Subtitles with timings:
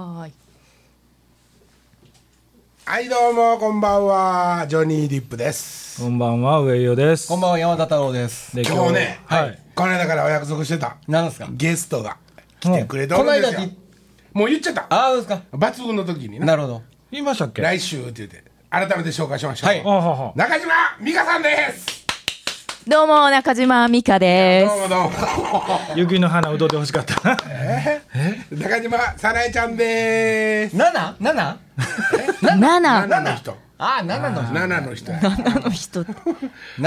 [0.00, 0.32] はーい。
[2.86, 7.28] はいどうもこんばんはジョニー・ディップですこんばんは、上与です。
[7.28, 8.56] こんばんは、山田太郎です。
[8.56, 9.58] で今日ね、はい。
[9.74, 11.48] この間からお約束してた何ですか？
[11.50, 12.16] ゲストが
[12.60, 13.70] 来てくれてるんですよ、この間
[14.32, 15.42] もう言っちゃったああ、ですか。
[15.52, 16.82] 抜群の時にねなるほど。
[17.10, 17.60] 言いましたっけ？
[17.60, 20.38] 来週って言って改めて紹介しましょう、はい。
[20.38, 20.72] 中島
[21.04, 21.99] 美香さんです
[22.90, 25.12] どうも、中島美香でどうもどうも。
[25.94, 27.20] 雪の花うどで欲しかった。
[28.50, 30.76] 中島さなえちゃんです。
[30.76, 32.42] 七七す。
[32.42, 33.06] 七。
[33.06, 33.56] 7の人。
[33.78, 34.52] ああ、七の人。
[34.52, 35.12] 7の人。
[35.12, 36.00] 七の人。
[36.02, 36.04] お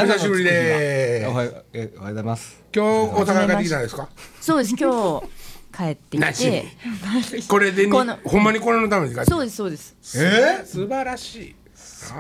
[0.02, 2.62] 久しぶりでおはようえおはようございます。
[2.76, 4.10] 今日大阪帰ってきたんですか？
[4.42, 5.28] そうです、今日
[5.74, 6.66] 帰ってきて。
[7.48, 9.96] これでにこのほんまにこれのために帰ってそうです、そうです。
[10.18, 10.66] え？
[10.66, 11.56] 素晴らしい。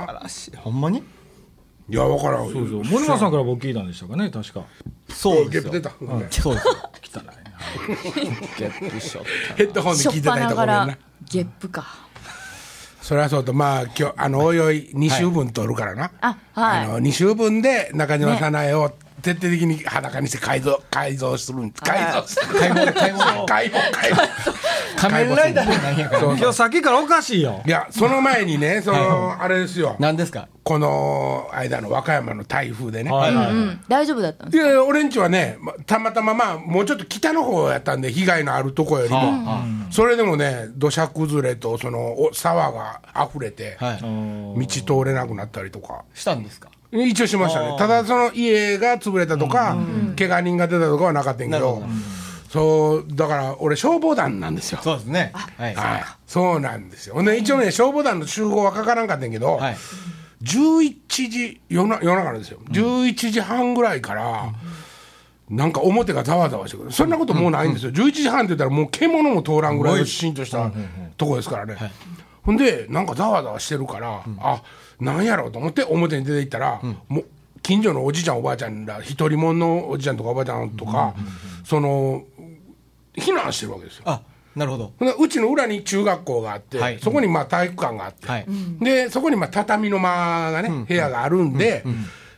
[0.07, 0.55] あらしい。
[0.55, 1.03] ほんまに？
[1.89, 2.83] いや分からんそうそう。
[2.83, 4.63] 森松さんから僕聞いたんでしたかね、確か。
[5.09, 5.71] そうですよ。
[5.71, 5.89] ゲップ出た、
[6.29, 6.69] そうです。
[7.17, 7.33] 汚いな。
[8.57, 10.97] ゲップショッヘッドホンで聞いてないところなら、
[11.29, 11.85] ゲップか。
[13.01, 18.91] それはそうとまあ今日あのおいおい2週分取るからな、あはいあの2週分で中島早苗を
[19.23, 23.45] 徹底的に裸にして改造改造するん改造する買い物、買い物。
[23.47, 26.21] 解剖解剖仮面ライダーじゃないんやから。
[26.21, 27.69] そう今日さっきからおかしいよい。
[27.69, 30.47] やその前にねその、あれですよ何ですか？
[30.63, 33.51] この間の和歌山の台風でね、はいはい。
[33.51, 39.59] うん、大丈夫だったんですいやいや俺んちはねまたまたままあもうちょっと北の方やったんで被害のあるとこよりも、
[39.91, 43.99] それでもね土砂崩れとそのお沢が溢れて、はい。
[44.01, 46.69] 道通れなくなったりとかしたんですか？
[46.93, 47.75] 一応しましたね。
[47.77, 49.77] ただその家が潰れたとか、
[50.17, 51.83] 怪我人が出たとかはなかったんやけど
[52.49, 54.79] そうだから俺消防団なんですよ。
[54.83, 55.31] そうですね。
[55.33, 55.73] はい。
[55.73, 57.15] はい、そうなんですよ。
[57.15, 59.75] ほんで一応ね、消防団の集合はかからんかったんやけど、はい。
[60.43, 64.53] 11時夜な夜中なんですよ、11時半ぐらいから、
[65.49, 70.71] なんか表がざわざわしてくる、そんなこともうないんですよ、11時半って言ったら、もう獣も通らんぐらいのしんとした。
[71.17, 71.77] とこですからね。
[72.43, 74.61] ほんで、なんかざわざわしてるから、あ
[75.03, 77.25] なんやろうと思って、表に出て行ったら、もう
[77.61, 81.15] 近所のおじいちゃん、おばあちゃんら、一人者のおじいちゃんとかおばあちゃんとか、
[81.63, 82.23] その
[83.15, 84.03] 避難してるわけですよ。
[84.05, 84.21] あ、
[84.55, 84.93] なるほど。
[85.19, 86.99] うちの裏に中学校があって、はい。
[86.99, 88.45] そこにまあ体育館があって、はい。
[88.81, 91.83] でそこにまあ畳の間がね、部屋があるんで、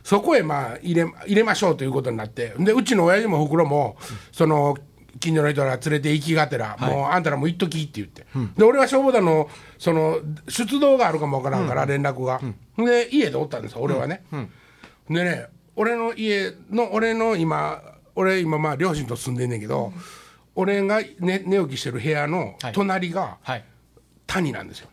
[0.02, 3.96] そこへまあ入れ入れましょうということになってでうちの親父も袋も
[4.30, 4.76] その
[5.20, 10.18] 近所の人ら連れて行きがてら、もうあんたらもう行っときって言って、で俺は消防団のその
[10.48, 12.40] 出動があるかもわからんから連絡が、
[12.76, 14.22] で家でおったんですよ俺はね、
[15.08, 15.46] でね
[15.76, 17.82] 俺の家の俺の今
[18.14, 19.92] 俺今まあ両親と住んでんねんけど、
[20.54, 22.72] 俺が寝寝起きしてる部屋のはい。
[22.72, 23.64] 隣がはい。
[24.26, 24.88] 谷なんですよ。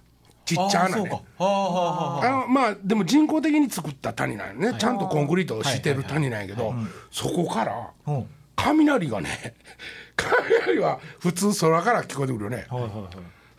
[0.46, 1.24] ちっちゃなね。
[1.40, 6.74] あまあでも人工的に作った谷なんよね、ちゃんとコンクリートをしてる谷なんやけど、
[7.12, 8.28] そこからうん。
[8.56, 9.56] 雷がね
[10.16, 13.08] 雷は普通空から聞こえてくるよね、はいはいはい。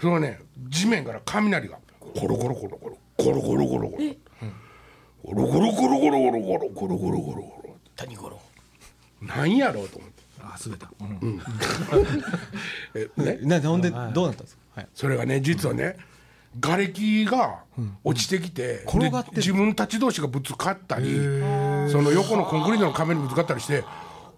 [0.01, 4.05] そのね地面から雷がコロコロコロコロコロコロコロコロ。
[5.25, 7.77] コロコロコロコロコロコロコロコロコロコロ。
[7.97, 8.41] 谷五郎。
[9.23, 10.23] なんやろうと思って。
[10.43, 10.91] あ、滑った。
[11.01, 11.41] うん。
[12.95, 13.39] えね？
[13.43, 14.81] な、ほんで、どうなったんですか？
[14.81, 14.89] はい。
[14.95, 15.97] それがね実はね
[16.61, 17.61] 瓦礫が
[18.05, 21.15] 落ちてきて、転がって自分たち同士がぶつかったり
[21.91, 23.83] その横のコンクリートの壁にぶつかったりして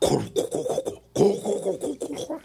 [0.00, 2.44] コロコココココココココココって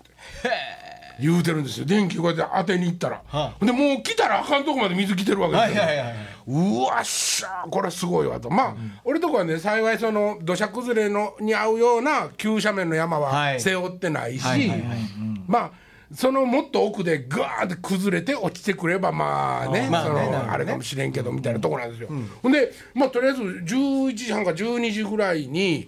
[1.19, 6.15] 言うてるんですよ電気こうやって当てに行ったら、はでもう来たらあかんとこまで水来てるわけですよ、はいはいはいはい
[6.47, 8.75] うわっしゃーこれすごいわとまあ、
[9.05, 14.99] 俺とこはね幸いその土砂崩れのに合うような急斜面の山は背負ってないし、はいはいはい
[15.47, 15.71] まあ
[16.13, 22.09] そのもっと奥でガーって崩れて落ちてくればまあねまあそのねあれかもしれんけどみたいなとこなんですよ、
[22.43, 25.87] ほんでまあとりあえず11時半か12時ぐらいに、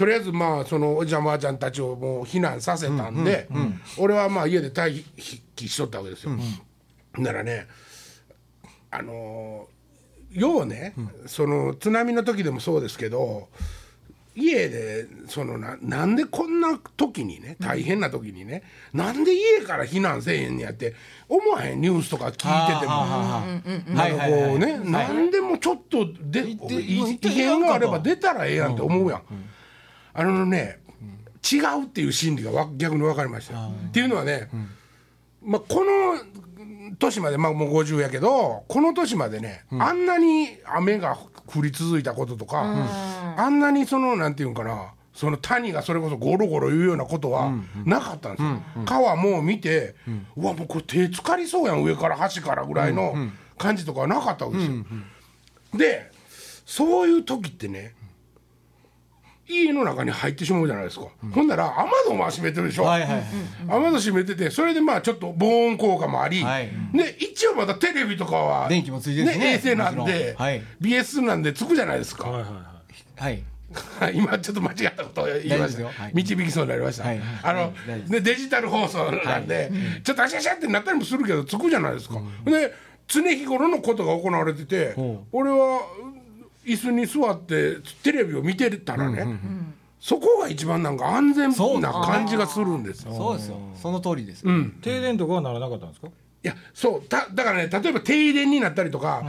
[0.00, 3.46] とりあえずまあそのおじちゃんおばあちゃんたちをもう避難させたんで、
[3.98, 5.04] 俺はまあ家で待
[5.54, 6.32] 機しとったわけですよ、
[7.18, 7.66] ならね
[8.90, 10.94] あのーようね、
[11.26, 13.50] その津波の時でもそうですけど
[14.34, 18.62] 家でそのななんでこんな時にね大変な時にね、
[18.94, 20.94] なんで家から避難せえへんねやって
[21.28, 23.94] 思わへんニュースとか聞いてても。
[23.94, 29.22] なんかこうね、なんでもちょっとで、異変があれば出たらええやんって思うやん。
[30.12, 30.80] あのね、
[31.50, 33.54] 違うっていう心理がわ逆に分かりました。
[33.54, 33.72] よ。
[33.88, 34.48] っていうのはね、
[35.42, 36.20] まあ、この
[36.98, 41.16] 年まで、まあ、もう50やけどこの年までね、あんなに雨が
[41.46, 42.62] 降り続いたこととか、
[43.36, 47.52] あんなにそのなんていうんかなその谷がそれこそゴロゴロ言うようなことは
[47.84, 49.94] なかったんですよ、川もう見て、
[50.36, 53.14] うわもうこれ手つかりそうやん上から橋からぐらいの
[53.58, 54.84] 感じとかはなかったわけですよ、
[55.74, 56.10] で
[56.66, 57.94] そういう時ってね
[59.50, 63.22] 家の中に入ってしまうじゃないですか、ほんなら雨戸も閉めてるでしょ、はいはいはい。
[63.68, 66.70] 雨戸閉めててそれでまあちょっと防音効果もあり、はい。
[66.94, 69.54] で一応まだテレビとかは電気もついてるしね。
[69.54, 70.62] 衛星なんではい。
[70.80, 73.22] BS なんでつくじゃないですか、はいはいはい。
[73.24, 73.42] はい。
[74.14, 75.90] 今ちょっと間違ったことを言いました、よ。
[75.94, 76.10] はい。
[76.12, 77.20] 導きそうになりました、はい。
[77.42, 78.12] あの、大丈夫です。
[78.12, 79.70] でデジタル放送なんで、
[80.02, 82.74] ちょっとあしゃしゃってなったりもするけどつくじゃないですか、で
[83.06, 85.82] 常日頃のことが行われてて、ほ俺は
[86.72, 89.26] 椅子に座ってテレビを見てたらね、
[89.98, 91.50] そこが一番なんか安全
[91.80, 93.12] な感じがするんですよ。
[93.14, 93.56] そうですよ。
[93.74, 94.44] その通りです。
[94.46, 94.78] うん。
[94.82, 96.08] 停電とかはならなかったんですか？
[96.42, 99.22] いやそうだだからね例えば停電になったりとか、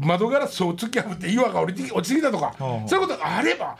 [0.00, 2.88] 窓ガラスを突き破って岩が降りてき落ちてきたとか、うん。
[2.88, 3.78] そういうことがあれば、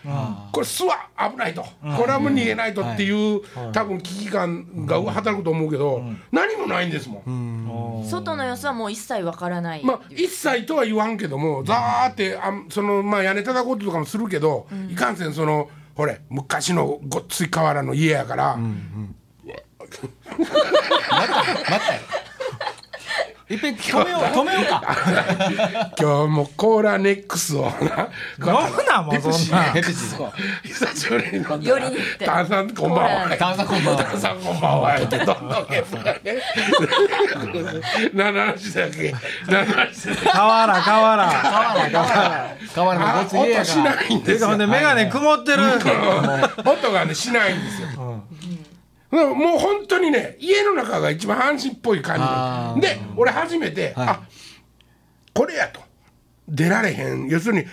[0.53, 3.41] これ巣は危ないと、これはもう逃げないとっていう、
[3.73, 6.01] 多分危機感が働くと思うけど、
[6.31, 8.05] 何もないんですもん。
[8.09, 9.85] 外の様子はもう一切わからない。
[9.85, 18.63] まあ、一切とは言わんけども、ざーってあその、まあ、屋根叩くこととかもするけど、いかんせんそのほれ昔のごっつい瓦の家やから、 いっ
[23.49, 24.83] ぺん止めよう止めようか。
[25.99, 28.09] 今日もコーラネックスをな。
[28.41, 29.73] 飲むなもうそんな。
[29.73, 30.17] ペプシ
[30.65, 31.69] 久しぶりに飲んだ。
[31.71, 32.25] よりにって。
[32.25, 33.01] 炭酸こんばん
[33.31, 36.43] は炭酸こんばんは炭酸こんばんはってどんどんゲップがね
[38.15, 39.15] 何の話だっけ
[39.47, 41.27] 何の話だっけ河原河原
[42.75, 45.63] 川原のあごつい家や音しからないんですよほんで眼鏡曇ってる
[46.65, 47.89] 音がねしないんですよ、
[49.11, 54.09] もう本当にね家の中が一番安心っぽい感じでで俺初めて、はい。
[54.09, 54.23] あ
[55.35, 55.81] これやと。
[56.49, 57.29] 出られへん。
[57.29, 57.65] 要するに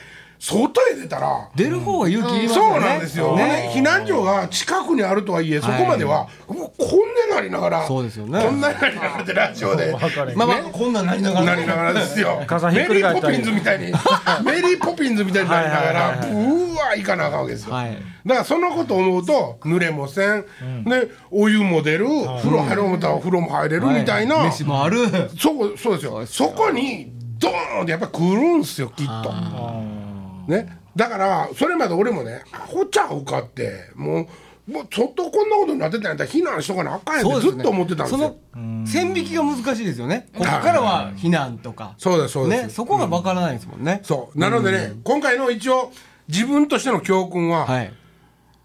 [0.44, 2.72] 外へ出たら出る方が勇気いりますよね。
[2.74, 8.44] そうなんですよ、ね、避難所が近くにあるとはいえそこまでは、うわこんななりながらそうですよね。
[8.44, 9.96] こんななりながらってラジオで。
[10.36, 11.46] まあまあこんなんなりながら。
[11.46, 12.40] なりながらですよ。
[12.74, 13.86] メリーポピンズみたいに。
[14.44, 17.98] メリーポピンズみたいになりながらはいはいうーわ行かなあかんわけですよ、はい。
[18.26, 20.46] だからそのことを思うと濡れもせん、
[20.84, 22.06] でお湯も出る、
[22.42, 25.08] 風呂入ろう思ったら風呂も入れるみたいな、飯もある。
[25.40, 26.26] そうそうですよ。
[26.26, 30.03] そこにドーンってやっぱり来るんすよきっと。
[30.48, 34.28] ね、だからそれまで俺もねアホちゃうかってもう
[34.72, 38.88] もうちょっとこんなことになってたんやったら避難しとかなあかんやんってずっと思ってたんですそよの。
[38.88, 40.30] 線引きが難しいですよね。
[40.34, 41.96] ここからは避難とか。
[41.98, 42.70] そうですそうです、ね。
[42.70, 44.00] そこがわからないですもんね。
[44.04, 44.40] そう。
[44.40, 45.92] なのでね、今回の一応
[46.30, 47.94] 自分としての教訓は、はい。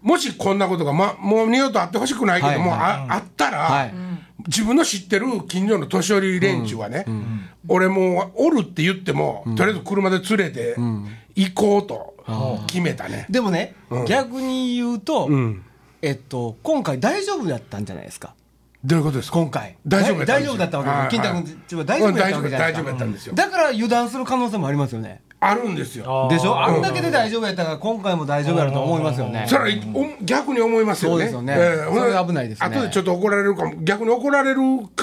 [0.01, 2.79] もしこんなことが、ま、もう二度とあってほしくないけども、はい。
[2.79, 4.08] ああったら、はい
[4.47, 7.05] 自分の知ってる近所の年寄り連中はね、
[7.67, 10.75] 俺もうおるって言っても、とりあえず車で連れて
[11.35, 12.15] 行こうと
[12.67, 13.25] 決めたね。
[13.29, 13.75] でもね
[14.07, 15.63] 逆に言うとん。
[16.01, 18.33] えっと今回大丈夫だったんじゃないですか？
[18.85, 19.37] どういうことですか？
[19.39, 19.75] 今回。
[19.85, 22.79] 大丈夫やったん大丈夫だったわけですはい金太君ちは大丈夫だったわけじゃないですか。
[22.79, 22.83] うん。
[22.83, 23.35] 大丈夫大丈夫やったんですよ。
[23.35, 26.27] だから油断する可能性もありますよねあるんですよ。
[26.29, 26.59] でしょ？
[26.61, 29.45] あんだけで大丈夫やったから今回も大丈夫やると思いますよね。
[29.47, 29.81] それ
[30.21, 31.17] 逆に思いますよね。
[31.17, 31.55] そうですよね。
[31.85, 32.67] ほんでそれ危ないですね。
[32.67, 34.59] 後でちょっと怒られるかも、逆に怒られる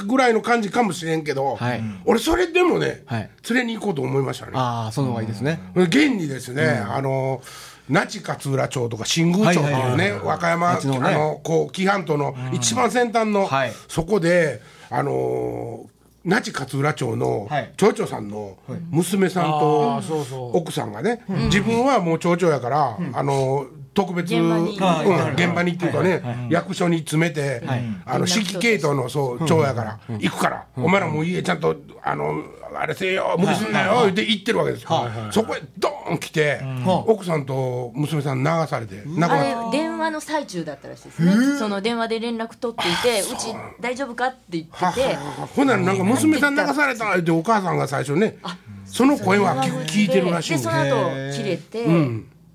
[0.06, 1.82] ぐらいの感じかもしれんけど、はい。
[2.04, 3.30] 俺それでもね、はい。
[3.48, 4.52] 連れに行こうと思いましたね。
[4.54, 5.58] ああその方がいいですね。
[5.74, 7.40] 現にですね、あの
[7.88, 13.72] 那智勝浦町とか新宮町というね、和歌山ねあのこう紀伊半島の一番先端の、はい。
[13.88, 14.60] そこで
[14.90, 15.86] あの
[16.26, 17.73] 那智勝浦町のはい。
[17.76, 18.58] 町長さんの
[18.90, 24.78] 娘さんあと奥さんがね、自分はもう町長やから、あの特別現場に。
[24.78, 27.62] うん現場にっていうかね、役所に詰めて、
[28.04, 32.43] あの指揮系統のそう町やから、行くから、お前らもう家ちゃんとあの
[32.78, 34.88] あれせえよ無理すんなよ言って行ってるわけですよ、
[35.31, 36.60] そこへドーン来て、
[37.06, 41.58] 奥さんと娘さん流されて亡くあなっれ電話の最中だったらしいですね。
[41.58, 43.36] その電話で連絡取っていてう。
[43.36, 45.17] ち大丈夫かって言ってたて
[45.55, 48.38] ほんならなんか娘さん流されたってお母さんが最初ね
[48.84, 51.86] その声は聞聞いてるらしいんですでその後切れて、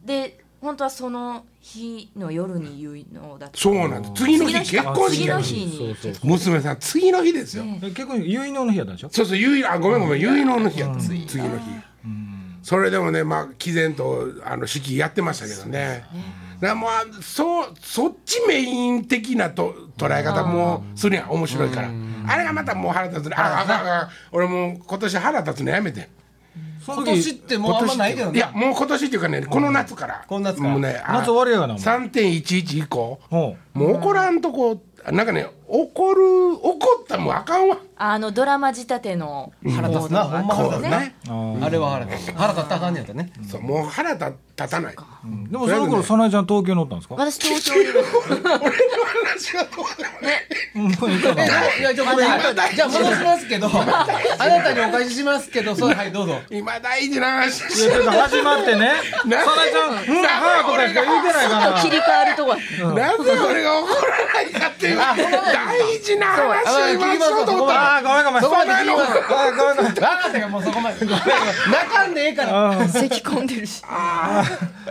[0.05, 3.59] で本当はその日の夜に言うのだった。
[3.59, 4.13] そうなんです。
[4.13, 5.17] 次の日結婚式。
[5.17, 9.09] 次のやるんです日に結娘さん次の日ですよ、え結婚結納の日やったんでしょ？
[9.11, 11.01] そうそう結いあごめんごめん結納の日やった。
[11.01, 11.65] 次の日。
[12.61, 16.05] それでもねまあ毅然とあの式やってましたけどね。
[16.59, 21.31] だからもうそうそっちメイン的なと捉え方もするやん。
[21.31, 21.89] 面白いから。
[22.27, 23.35] あれがまたもう腹立つね。
[23.35, 26.07] あ俺もう今年腹立つのやめて
[26.85, 28.37] 今年っ時てもうあんまないけどね。
[28.37, 30.25] いやもう今年っていうかねこの夏から。
[30.27, 30.69] この夏から。
[30.71, 33.19] もうねあ夏終わりやがなもう3.11以降。
[33.29, 36.21] ほもう怒らんとこなんかね怒る
[36.61, 37.77] 怒ったらもうあかんわ。
[37.95, 41.15] あのドラマ仕立ての腹立つなほんま腹立つね
[41.61, 42.31] あれは腹立つ。
[42.33, 43.31] 腹立ったらあかんねやったね。
[43.49, 44.95] そうもう腹立たない。
[45.49, 47.15] でもその頃早苗ちゃん東京におったんですか？
[47.15, 47.87] 私東京に。
[47.87, 48.01] 俺
[48.43, 50.45] の話がどうでもね。
[50.73, 52.27] もういやちょごめん。
[52.75, 53.67] じゃあ戻しますけど。
[53.67, 53.71] あ
[54.47, 55.73] なたにお返ししますけど。
[55.73, 56.35] それはいどうぞ。
[56.49, 57.61] 今大事な話。
[57.61, 58.91] 始まってね。
[59.23, 62.55] 早苗ちゃん「うんは」とかしか言うてないかちょっとら切り替わるとこ。
[62.93, 64.01] なぜ俺が怒ら
[64.33, 64.97] ないかっていう
[65.67, 68.41] 大事な話を今しようと思ったらあーごめんごめん。
[68.41, 68.71] そこまで。
[68.71, 72.87] 聞ごめんごめん分かったよもうそこまでかんでええから。
[72.87, 73.83] 咳込んでるし。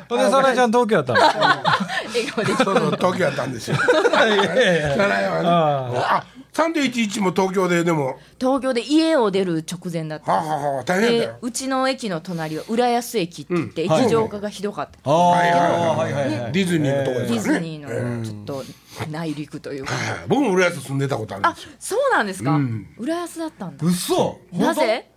[0.08, 1.20] ほんで早苗ちゃん東京やったの？
[1.20, 3.76] 笑顔でそうそう東京やったんですよ。
[3.76, 3.78] い
[4.18, 6.26] やいやああ。
[6.52, 8.18] 3.11も東京ででも。
[8.40, 15.68] 東京で家を出る直前だったはあ、はあはあ、大変だうちの駅の隣は浦安駅って言って、はい液状化がひどかった、ああはいはいは
[16.08, 16.40] いはいはい。
[16.40, 17.66] はいディズニーのとこディですからね。
[17.66, 18.64] ズニーのちょっと
[19.08, 21.70] 内陸というか、はい僕も浦安住んでたことあるんあですよ。
[21.78, 22.58] そうなんですか、
[22.98, 23.86] 浦安だったんだ。
[23.86, 24.38] 嘘。
[24.52, 25.10] なぜ？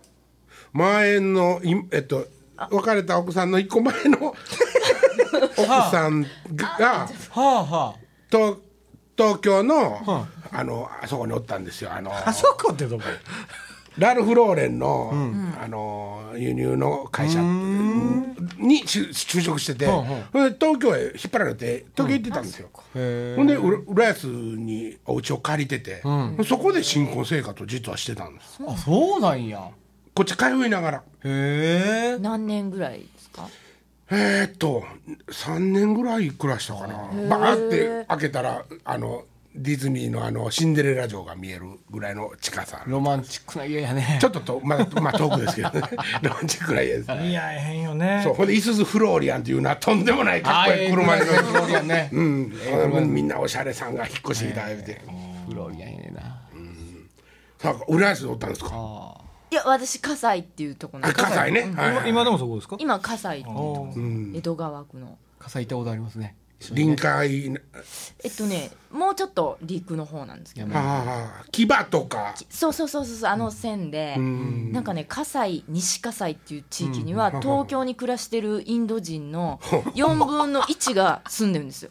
[0.72, 2.26] 前のいえっと
[2.70, 4.34] 別れた奥さんの一個前の
[5.56, 7.94] 奥さんがはあは
[8.30, 8.60] と
[9.16, 11.92] 東京のあのあそこにおったんですよ。
[11.92, 13.04] あのあそこってどこ？
[13.98, 15.12] ラルフ・ローレンの,、
[15.62, 19.86] あの輸入の会社に就就職してて、
[20.58, 26.02] 東京へ引っ張られて東京行ってたんですよ、へほんで浦浦安にお家を借りてて、
[26.46, 28.58] そこで新婚生活を実はしてたんです。
[28.66, 29.70] あそうなんや。
[30.14, 31.02] こっち通いながら。
[31.24, 33.48] へえ何年ぐらいですか？
[34.10, 34.84] えー、っと
[35.28, 37.08] 3年ぐらい暮らしたかな。
[37.28, 39.24] バーって開けたらあの
[39.56, 44.18] ディズニーのあのシンデレラ城が見えるぐらいの近さロマンチックな家やね。
[44.20, 45.82] ちょっとと、まあ、まあ遠くですけどね。
[46.22, 48.20] ロマンチックな家です似合えへんよね。
[48.24, 52.08] そうほんでいすゞフローリアンっていうのはとんでもないかっこいい車に乗フロリアンね。
[52.12, 52.52] うん、
[53.14, 55.00] みんなおしゃれさんが引っ越してきた言うて。
[55.48, 56.14] フロリアンやねん。
[56.14, 56.40] な
[57.58, 58.70] さあ浦安でおったんですか？
[58.72, 59.20] あ
[59.50, 62.76] いや私葛西っていうところあ葛西ね、はいはい今今でもそこですか？
[62.80, 63.92] 今葛西っていうとこ。
[64.34, 65.16] 江戸川区の。
[65.40, 66.34] あ笠行ったことありますね
[66.72, 67.46] 臨海
[68.22, 72.34] えっとねもうちょっと陸の方なんですけどああ牙とか。
[72.48, 79.60] そうそうそうそうあの線でなんかね葛西西葛西っていう地域には東京に暮らしてるインド人の
[79.94, 81.90] 4分の1が住んでるんですよ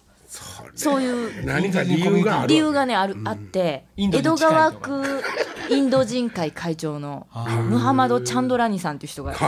[0.75, 5.21] そういう何か理由がある理由がねあるあって江戸川区
[5.69, 7.27] インド人会会長の
[7.69, 9.39] ムハマド・チャンドラニさんっていう人がこ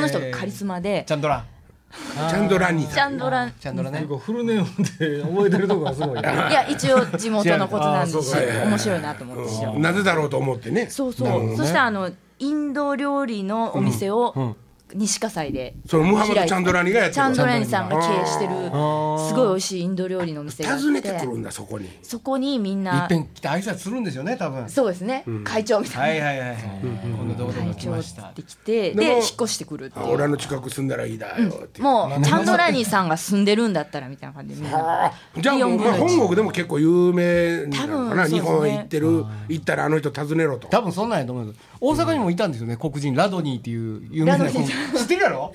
[0.00, 1.44] の人がカリスマでチャンドラ
[1.92, 3.50] チャンドラニチャンドラ。
[3.50, 4.06] チャンドラね。
[4.06, 6.14] フルネームで覚えてるとこがすごい。
[6.14, 9.78] ねいや一応地元のことなんですし面白いなと思って。
[9.78, 10.88] なぜだろうと思ってね。
[10.88, 14.56] そうそう、そしてあのインド料理のお店を
[14.94, 21.88] 西葛西でそのムハマドチャンドラニがやってるチャンドラニさんが経営してるすごい美味しいインド料理のお店があっ訪ねてくてるんだそこに。
[22.02, 24.68] そこにみんいなっぺん来て挨拶するんですよね多分。
[24.68, 26.26] そうですね、会長みたいな。
[26.26, 28.22] はいはいはい今度どこ来ました。
[28.24, 30.06] て来てで引っ越してくるっていう。
[30.06, 31.80] あ俺の近く住んだらいいだよって。
[31.80, 35.12] もうチャンドラニさんが住んでるんだったらみたいな感じでみんなああ。
[35.40, 38.30] じゃあもう、まあ、本国でも結構有名なのかな、ね。
[38.30, 40.68] 日本行ってる行ったらあの人訪ねろと。
[40.68, 43.14] 多分そんなんやと思うけど大阪にもいたんですよね黒人。
[43.14, 44.50] ラドニーっていう有名な
[44.96, 45.54] 知ってるやろ？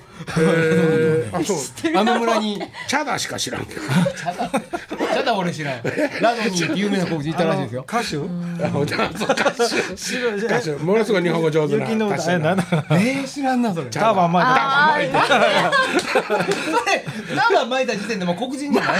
[1.44, 1.58] そう。
[1.96, 3.80] あの村にチャダしか知らんけど。
[3.80, 4.48] チャダ。
[4.48, 5.82] チャダ俺知らん
[6.20, 7.82] ラドニーって有名な黒人いたらしいですよ。
[7.82, 8.16] 歌手？
[8.16, 8.28] 歌
[9.52, 9.76] 手
[10.46, 10.72] 歌手。
[10.76, 12.54] ものすごい日本語上手な雪の歌えな。
[12.54, 13.90] んだえー、知らんなそれ。
[13.90, 15.34] ターバン巻いてあーそ
[16.86, 17.04] れ
[17.36, 18.98] ターバン巻いた時点でもう黒人じゃない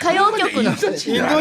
[0.00, 0.62] 歌謡曲の。
[0.62, 0.92] インド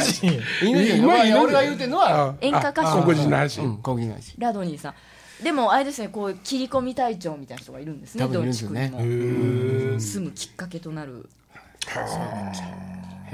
[0.02, 0.28] 人。
[0.64, 1.40] インド人。
[1.40, 2.88] 俺が言うてんのは演歌歌手。
[2.88, 4.94] あ黒人の話、うん黒人ないしラドニーさん
[5.44, 8.90] でもあれですねこう切り込み隊長みたいな人がいるんですね多分いるんですよね。
[8.92, 11.30] どっち区にも住むきっかけとなる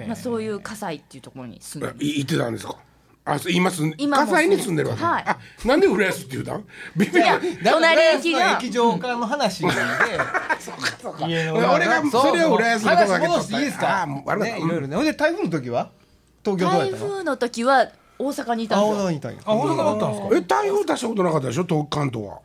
[0.08, 2.06] まあ、そういう葛西っていうところに住んでる。
[2.06, 2.76] い行ってたんですか？
[3.26, 5.24] あそう今住ん今も葛西に住んでるわけ、はい。
[5.26, 6.66] あなんで浦安って言うたん？
[6.98, 8.58] ビビいや隣駅が。
[8.62, 9.70] 駅場からの話で。
[11.28, 14.02] 家の俺がそうそれを浦安のとこだけ話戻していいですか？
[14.04, 14.56] あもう悪かった。
[14.56, 14.96] ねいろいろね。
[14.98, 15.92] ほんで台風の時は？
[16.44, 17.10] 東京どうや台ったの？
[17.12, 17.88] 風の時は
[18.20, 19.34] 大阪にいたんですよ。
[19.46, 20.38] 大阪だったんですか？
[20.38, 21.64] え台風出したことなかったでしょ？
[21.64, 22.40] 東関東は。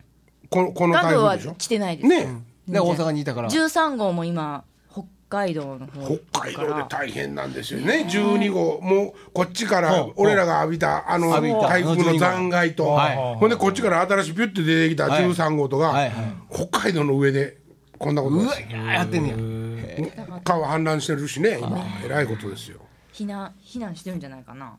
[0.50, 1.54] このこの関東は台風でしょ？
[1.56, 3.48] 来てないです、ねで大阪にいたから。
[3.48, 8.06] 13号も今北海道の方北海道で大変なんですよね。
[8.08, 8.78] 12号。
[8.82, 11.60] もうこっちから俺らが浴びたあの浴びた。
[11.68, 12.88] 台風の残骸と。
[12.88, 13.16] はい。
[13.38, 15.24] ほんでこっちから新しいピュッて出てきたはい。
[15.24, 16.36] 13号とがはいはい。
[16.50, 17.56] 北海道の上で
[17.98, 20.40] こんなことうわですやってんねや。
[20.44, 21.58] 川氾濫してるしね。
[21.58, 22.80] 今えらいことですよ
[23.18, 24.76] 避難避難してるんじゃないかな。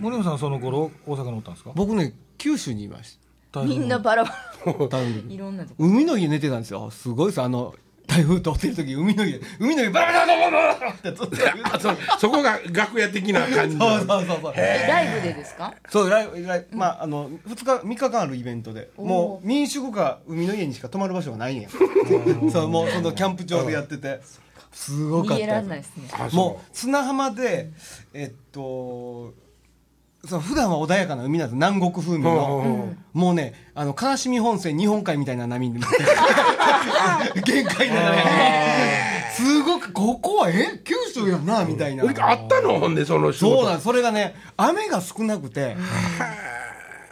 [0.00, 1.72] 森山さんその頃大阪におったんですか？
[1.74, 3.18] 僕ね九州にいまし
[3.66, 5.00] みんなバラバラ。
[5.28, 5.74] いろんなとこ。
[5.78, 6.90] 海の家寝てたんですよ。
[6.90, 7.40] すごいです。
[7.42, 7.74] あの
[8.06, 9.40] 台風通ってる時海の家。
[9.60, 11.50] 海の家バラバラバラバラってずっと言う。
[11.72, 14.52] あそそこが楽屋的な感じそうそうそうそう。
[14.56, 15.72] えライブでですか？
[15.88, 16.76] そうライブライブ。
[16.76, 18.90] まああの2日3日間あるイベントで。
[18.96, 21.60] もう民宿か海の家にしか泊まる場所がないん。
[21.60, 21.68] や
[22.52, 24.20] そうもうそのキャンプ場でやってて
[24.74, 25.82] すごかったね。
[26.32, 27.70] もう砂浜で
[28.12, 29.32] えっと
[30.26, 31.54] そう普段は穏やかな海なんです。
[31.54, 35.96] 南国風味うんうんのもうねあの悲しみ本線日本海みたいな波になって。
[37.44, 38.22] 限界なのよ
[39.36, 40.80] すごくここはえ？
[40.84, 42.04] 九州やんなみたいな。
[42.04, 42.78] 俺あったの？
[42.78, 45.76] ほんでそのそうなんそれがね雨が少なくて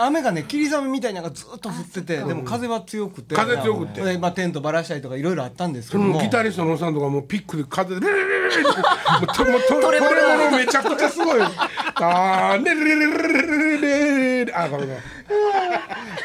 [0.05, 3.35] 雨がね霧雨みたいなのがずっと降っててでも風は強くて。
[3.35, 4.03] 風強くて。
[4.03, 6.15] でまあ、テントばらしたりとかいろいろあったんですけそども。
[6.17, 15.03] のギタリストのおっさんとかもうピックで風でレレレレレレってもうともうとトレモロめちゃくちゃすごいあーレレレレレレレレあごめんごめん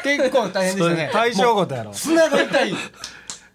[0.02, 2.74] 結構大変でしたね対象事やろ砂が痛い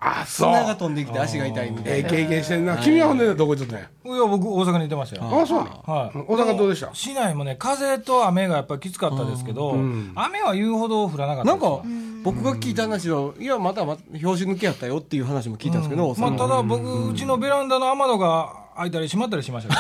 [0.06, 0.54] あそう。
[0.54, 1.92] 砂が飛んできて足が痛いみたいな。
[1.96, 2.78] ええ経験してんな。
[2.78, 4.10] 君はほんでどこ行っとったんやい。
[4.20, 5.42] や僕大阪にいてましたよ。
[5.42, 5.84] あそうなの？
[5.86, 6.90] はい、大阪どうでした？
[6.94, 9.72] 市内もね風と雨がやっぱりきつかったですけど、
[10.16, 11.64] 雨は言うほど降らなかったです。
[11.64, 11.82] なんか
[12.24, 19.76] 僕が聞いた話はいやまだまだ拍子抜けやったよっていう話も聞いたんですけど、まあ、ただ僕うちのベランダの雨戸が開いたり閉まったりしました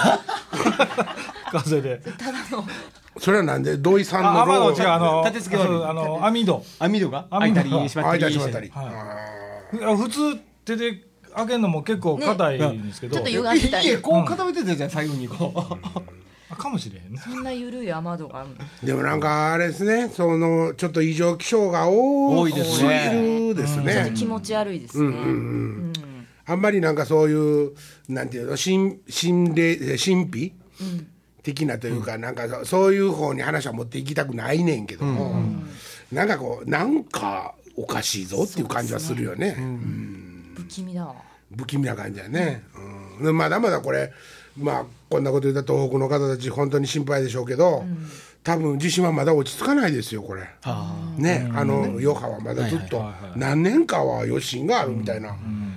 [0.52, 2.00] けど 風で。
[2.18, 2.64] ただの。
[3.20, 6.64] それはなんで土井さんあの雨戸違うあの立て付けあの網戸。
[6.80, 7.26] 網戸が？
[7.30, 8.20] 開いたり閉まったり。
[8.20, 8.60] 開いたり閉まった。
[8.60, 9.43] り
[9.74, 11.04] いや普通手で
[11.36, 15.60] 開けるのも結構硬いんですけど、ちょっと歪んでたりいやこう固めてたじゃん最後にこう。
[16.50, 17.20] あかもしれへんね。
[17.20, 18.56] そんな緩い雨戸があるの？
[18.84, 20.10] でもなんかあれですね。
[20.10, 23.56] そのちょっと異常気象が多多いですね。
[23.56, 25.16] ですちょっとね気持ち悪いですね、
[26.46, 27.72] あんまりなんかそういう
[28.08, 30.54] なんていうの神神霊神秘、
[31.42, 35.42] 的なというか、なんかそそういう方に話は持っていきたくないねんけども、
[36.12, 39.58] なんかこうなんかおかしいぞっていう感じはするよね。
[40.56, 41.16] 不気味だわ。
[41.58, 42.64] 不気味な感じやね、
[43.20, 43.26] うん。
[43.26, 44.12] でまだまだこれ
[44.58, 47.84] まあこんなこと言ったら東北の方たち本当に心配でしょうけど、
[48.44, 50.44] 多分地震はまだ落ち着かないですよこれ。
[51.18, 53.04] ね、あの余波はまだずっと
[53.36, 55.36] 何年かは余震があるみたいな、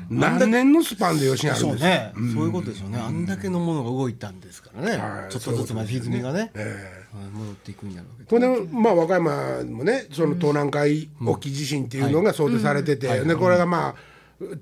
[0.09, 1.87] 何年のスパンで余震あるんですよ。
[1.87, 2.99] そうね、そういうことでしょうね。
[2.99, 5.33] あんだけのものが動いたんですからね、はい。
[5.33, 6.50] ちょっとずつまあ歪みがね。
[6.55, 6.62] ええ。
[6.62, 8.47] はい戻っていくんやろうけど。
[8.47, 13.95] ほんでまあ和歌山もねその東南海沖地震っていうのが想定されてて、でこれがまあ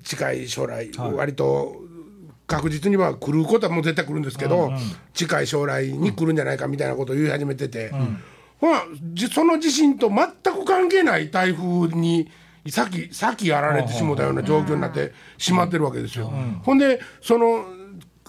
[0.03, 1.83] 近い将来、割と
[2.47, 4.71] 確実には来ることはもう絶対来るんですけど、
[5.13, 7.91] 近い将来に来るんじゃないかみたいなことを言い始めてて、
[8.59, 12.29] ほらじその地震と全く関係ない台風に
[12.69, 16.31] 先先やられてしもたような状況になってしまってるわけですよ。
[16.63, 17.65] ほんでその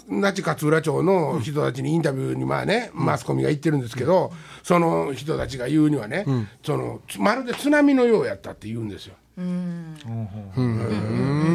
[0.08, 6.24] 那智勝浦町の人たちにインタビューにまあね、マスコミが言ってるんですけど、その人たちが言うにはね、
[6.64, 9.14] そのつまるで津波のようやったって言うんですよ。
[9.38, 9.96] うん。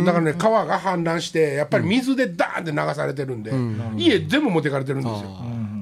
[0.06, 3.52] だからね川が氾濫してやっぱり水でダーンって流されてるんで、
[3.98, 5.30] 家全部持ってかれてるんですよ。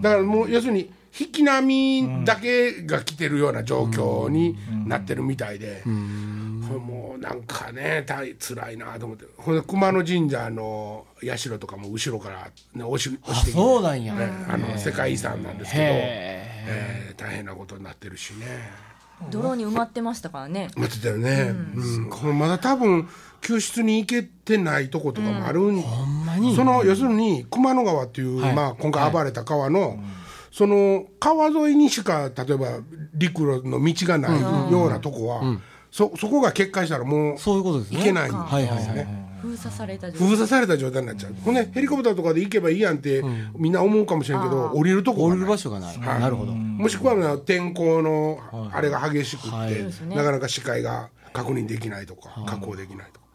[0.01, 4.57] だからもう要するに引き波だけが来てるような状況に
[4.87, 9.25] なってるみたいで、これもうなんかね大辛いなと思って。
[9.37, 13.59] ほんで熊野神社の社とかも後ろから、ね、押し押してきて。
[13.59, 15.87] そうなんや、ねあの世界遺産なんですけど、へ
[16.67, 18.45] えー大変なことになってるしね。
[19.29, 20.69] 泥に埋まってましたからね。
[20.77, 22.09] 待ってたよね、うん。
[22.09, 23.09] これまだ多分
[23.41, 25.83] 救出に行けてないとことかもあるん、
[26.55, 29.99] その要するに熊野川っていう、まあ、今回暴れた川の、
[30.51, 32.79] その川沿いにしか例えば
[33.13, 35.59] 陸路の道がないようなとこは、
[35.91, 37.97] そそこが決壊したらもうそういうことですね。
[37.97, 39.29] 行けないんですはいはいはい。
[39.41, 43.23] 封鎖された状封鎖された状態になっちゃう、ほんでヘリコプターとかで行けばいいやんって、
[43.55, 45.45] みんな思うかもしれんけど降りるとこ降りがない。
[45.45, 46.19] る場所がない、はい。
[46.19, 48.39] なるほど、もしくは天候の
[48.73, 49.73] あれが激しくって、はい。
[50.09, 53.25] なかなか視界が確認できないとか、確保できないとか。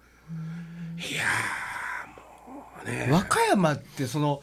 [0.97, 1.25] いや
[3.11, 4.43] 和歌山ってその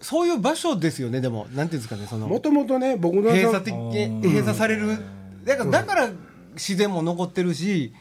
[0.00, 1.20] そういう場所ですよね。
[1.20, 2.06] でもなんていうんですかね。
[2.08, 4.98] そのーもともとね僕の閉鎖的閉鎖される。
[5.44, 6.10] だからだから
[6.54, 7.92] 自然も残ってるし、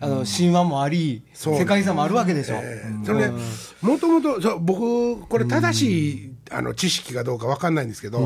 [0.00, 1.58] あの神話もありそう。
[1.58, 3.34] 世界遺産もあるわけでしょ、えーそれね
[3.82, 8.18] もともと僕これ正しい、あの知識かどうかわかんないんですけど、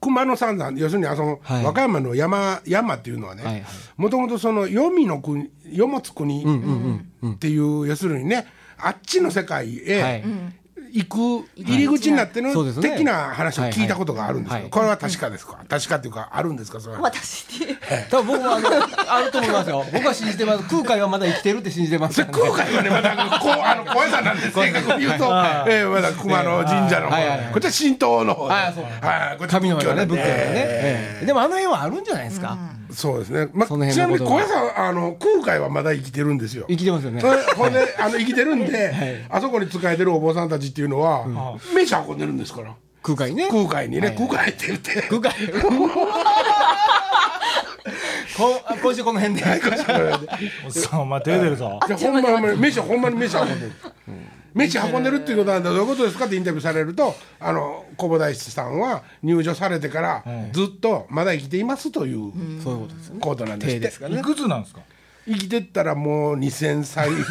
[0.00, 1.64] 熊野三山要するにあその、はい。
[1.64, 3.64] 和歌山の山山っていうのはね
[3.96, 8.46] もともとその黄泉の国世持つ国っていう要するにね
[8.80, 10.24] あっちの世界へ、はい。
[10.90, 11.04] 行
[11.44, 15.62] く入り口になってる的な話を聞いたことがあるんですこれは確かですか？
[15.68, 16.80] 確かっていうかあるんですか？
[16.80, 17.02] それは。
[17.02, 17.76] 私に。
[18.08, 18.68] 多分僕もあの
[19.12, 19.84] あると思いますよ。
[19.92, 20.66] 僕は信じてます。
[20.66, 22.24] 空海はまだ生きてるって信じてます。
[22.24, 24.52] 空海はねまだこうあの小屋さんなんです。
[24.52, 27.14] 正確に言うと、えーまだ熊野神社のこ
[27.58, 28.48] っちは神道の方
[29.46, 31.26] 神のね仏教ね、ええ。
[31.26, 32.56] でもあの辺はあるんじゃないですか、
[32.90, 36.64] そうですね、まその辺ちなみに小屋さんあの空海はまだ生きてるんですよ。
[36.68, 37.20] 生きてますよね。
[37.20, 41.26] それほんで あの生きてるんで、あそこに仕えてるお坊さんたちっていうのは、
[41.74, 42.74] 飯運んでるんですから。
[43.02, 43.48] 空海ね。
[43.48, 44.28] 空海にね、はいはい。
[44.28, 45.02] 空海って言って。
[45.02, 45.32] 空海。
[48.36, 49.44] こあ今週この辺で。
[50.64, 51.80] おっさんお前手出るぞ。
[51.86, 53.72] じゃあほんまに飯ほんまに飯運んでる、
[54.58, 62.84] 飯運んでるっていうことなんだどういうことですかってインタビューされるとあの小保大師さんは入場されてからずっとまだ生きていますというそうい
[63.16, 64.18] うことなんですですかね。
[64.18, 64.80] いくつなんですか？
[65.26, 67.24] 生きてったらもう2000歳ぐらい。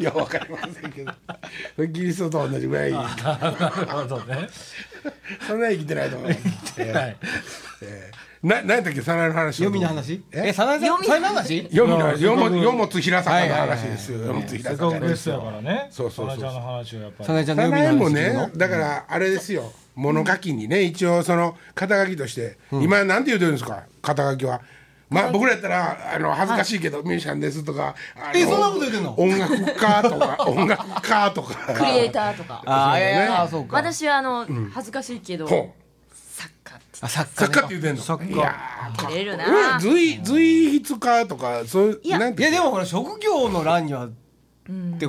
[0.00, 1.12] いやわかりませんけど。
[1.92, 2.92] キリストと同じぐらい。
[2.92, 3.06] なる
[3.86, 4.48] ほどね。
[5.48, 6.28] そんな生きてないと思う。
[6.28, 7.16] はい
[8.42, 10.22] な何やったっけ早苗の話読みの話？
[10.32, 10.48] え？
[10.48, 11.62] えさなさんさなの話？
[11.64, 14.18] 読みの読む読物平坂の話ですよ。
[14.20, 15.88] 読物せ平っかくゲスト坂ですよやからね。
[15.90, 19.72] そうそうそうさなちゃんの話をやっぱさりなちゃんの読み早苗もの話聞くのねだからあれですよ。
[19.94, 22.56] 物書きにね一応その肩書きとして。
[22.72, 23.84] 今なんて言うてるんですか？
[24.00, 24.62] 肩書きは。
[25.10, 27.96] まあ僕らやったらあの恥ずかしいけどミュージシャンですとか
[28.32, 29.18] えそんなこと言ってんの？
[29.20, 31.74] 音楽家とか 音楽家とか。
[31.74, 32.62] クリエイターとか。
[32.64, 33.76] ああそうか。
[33.76, 35.46] 私はあの恥ずかしいけど
[37.02, 38.02] あ作家作家って言うてんの？
[38.02, 38.54] 作家いや
[39.24, 39.74] るーな。
[39.74, 42.18] うん随随筆家とかそういういや。
[42.18, 44.10] いやでもほら職業の欄にはっ
[44.98, 45.08] て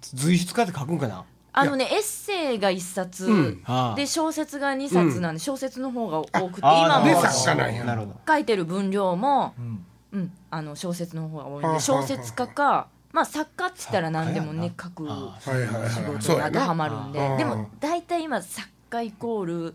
[0.00, 1.24] 随筆家って書くんかな？
[1.54, 3.60] あのねエッセイが一冊、うん。
[3.64, 3.94] はあ。
[3.94, 8.20] で小説が二冊なんで、小説の方が多くて今も作家なんやなるほど。
[8.26, 9.84] 書いてる分量も、ん。
[10.12, 10.32] うん。
[10.50, 17.36] あの小説の方が多いんはあで小説家かまあ作家っつったら何でもね書くはいはいはい仕そう事が当てはまるんで。
[17.36, 19.74] でも大体今作家イコール、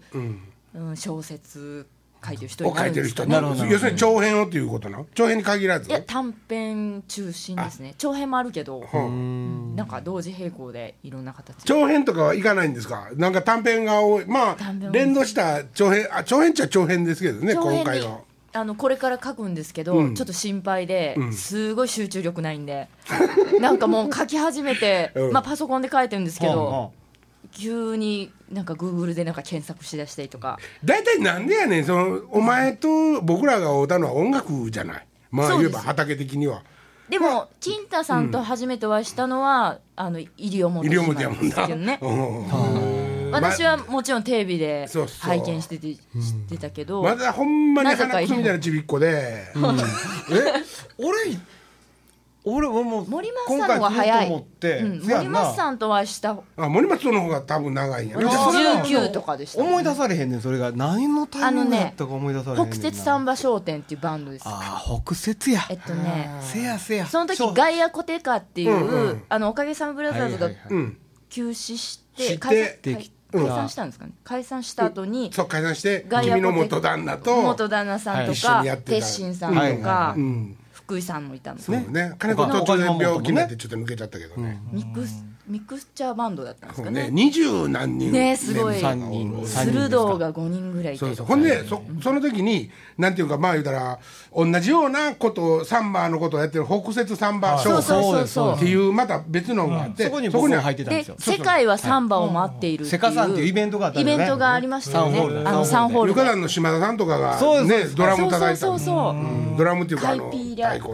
[0.77, 1.87] うんうん、小説
[2.25, 3.65] 書いてる人をにな書いてる人るんですかねなるほど。
[3.65, 5.89] 要するに長編をっていうことな長編に限らず？
[5.89, 7.93] いや短編中心ですね。
[7.97, 9.75] 長編もあるけどうん。
[9.75, 11.61] なんか同時並行でいろんな形で。
[11.65, 13.09] 長編とかはいかないんですか？
[13.15, 14.25] なんか短編が多い。
[14.25, 14.57] まあ
[14.91, 18.19] 連動した長編あ長編っちゃ長編ですけどね長編に今回は。
[18.53, 20.15] あのこれから書くんですけど、うん。
[20.15, 21.33] ちょっと心配で、ん。
[21.33, 22.87] すごい集中力ないんで
[23.59, 25.31] なんかもう書き始めて、 うん。
[25.33, 26.89] まあ、パソコンで書いてるんですけど、は
[27.51, 30.57] 急になんかグーグルでなんか検索しだしたりとか。
[30.83, 31.85] 大体なんでやねん。
[31.85, 35.07] そのお前と僕らが会うたのは音楽じゃない。
[35.31, 35.71] まあそうです。
[35.71, 36.63] 言えば畑的には。
[37.09, 41.43] でも金太さんと初めてお会いしたのは、あの西表西島表やもんな。
[41.43, 41.99] ですけどね。
[42.03, 43.31] うん。
[43.31, 45.29] 私はもちろんテレビでそうそう。
[45.29, 46.01] 拝見してて知っ
[46.49, 49.43] てたけど、まだほんまに鼻くそみたいなちびっこで。
[50.97, 51.37] 俺
[52.49, 58.25] 俺俺もう森松さんの方が早い、うん、森松さんとお会いしたあ森松の方が多分長いんやね。
[58.25, 60.41] 私それは19とかでした、思い出されへんねん。
[60.41, 62.75] それが何のタイミングだったか思い出されへんねんな。
[62.75, 64.43] 北摂サンバ商店っていうバンドです。
[64.45, 65.61] ああ北摂や。
[65.69, 67.05] えっとねせやせや。
[67.05, 69.23] その時ガイアコテカっていう、うんうん。
[69.27, 70.49] あのおかげさまブラザーズが
[71.29, 74.13] 休止ししてて解散で解解散したんですかね。
[74.23, 78.91] 解散した後にそう解散して君の元旦那と元旦那さんとかにやってた。
[78.91, 80.57] 鉄心さんとはいはいかはうん
[80.87, 82.15] 福井さんもいたんですそうね。
[82.17, 84.61] 金子途中で病気になってちょっと抜けちゃったけどね。
[84.71, 87.01] ミックスミックスチャーバンドだったんですかね。
[87.03, 88.11] そうね二十何人。
[88.11, 88.79] ねすごい。
[88.79, 89.45] 三人。
[89.45, 90.99] 鋭道が5人ぐらいい。
[90.99, 91.25] てそうそう。
[91.25, 93.99] ほんでそその時になんていうかまあ言うたら
[94.35, 98.55] 同じようなことをサンバのことをやってる北摂サンバ商そう会そうそうそう。
[98.55, 101.15] っていうまた別のがあって、そこに僕も入ってたんでですよ。
[101.19, 105.17] 世界はサンバを待っているっていうセカさんっていうイベントがあったんイベントがありましたよね。
[105.17, 109.13] サンホールであのサンホールでルカダンの島田さんとかがねドラム叩いたそうそうそうそう。
[109.13, 109.57] うん。
[109.57, 110.29] ドラムっていうかあの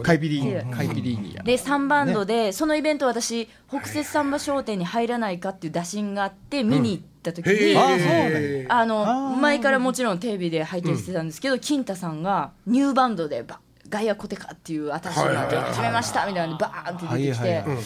[0.03, 1.35] カイピリカイピリーニ。
[1.35, 1.43] や。
[1.43, 9.05] で3バンドで、そのイベント私北摂サンバ商店に入らないかっていう打診があって見に行った時に、うねあの
[9.37, 17.83] 前からもちろんテレビで拝見してたんですけど、金太さんがニューバンドでバガイアコテカっていう新しいのを始めましたみたいなのでバーンって出てきて、はいはいはい。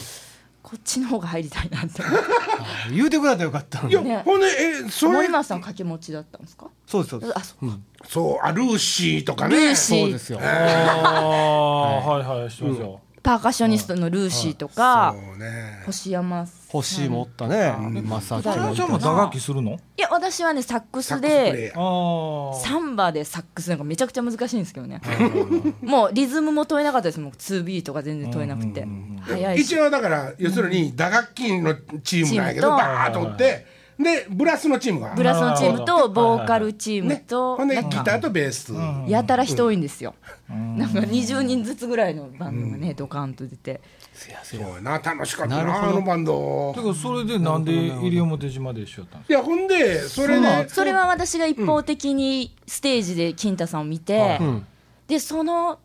[0.62, 2.02] こっちの方が入りたいなって
[2.92, 4.22] 言うてくれたらよかったのいや、ね。
[4.24, 6.66] ほんでえそれ森松さん掛け持ちだったんですか？
[6.86, 7.32] そうですそうです。
[7.38, 9.56] あそうか、そうあルーシーとかね。
[9.56, 10.02] ルーシー。
[10.02, 10.40] そうですよ。
[10.42, 15.82] ああはいはいしてますよパーカッショニストのルーシーとか、ね。
[15.86, 16.58] 星山さん。
[16.68, 17.74] 星もおったね。
[18.04, 19.72] まさきだも打楽器するの？
[19.72, 25.00] いや私はねサックスでサンバでサックスなんかめちゃくちゃ難しいんですけどね。
[25.82, 27.20] もうリズムも問えなかったです。
[27.20, 28.86] もん 2B とか全然問えなくて。
[29.22, 35.14] 早いし一応だから要するに打楽器のチームなんやけどバーッとおってでブラスのチームが。
[35.14, 37.24] ブラスのチームとボーカルチームね。
[37.26, 38.72] とほんでギターとベース。
[39.10, 40.14] やたら人多いんですよ。
[40.48, 43.80] なんか20人ずつぐらいのバンドがねドカンと出て。
[44.12, 44.80] そうや。
[44.80, 45.82] な楽しかったなるほど。
[45.82, 46.72] なあのバンド。
[46.76, 54.64] だからそれでなんで西表島で一緒やったんですいやほんでそれでそれは私が一方的にステージで金太さんを見てん。
[55.08, 55.80] でその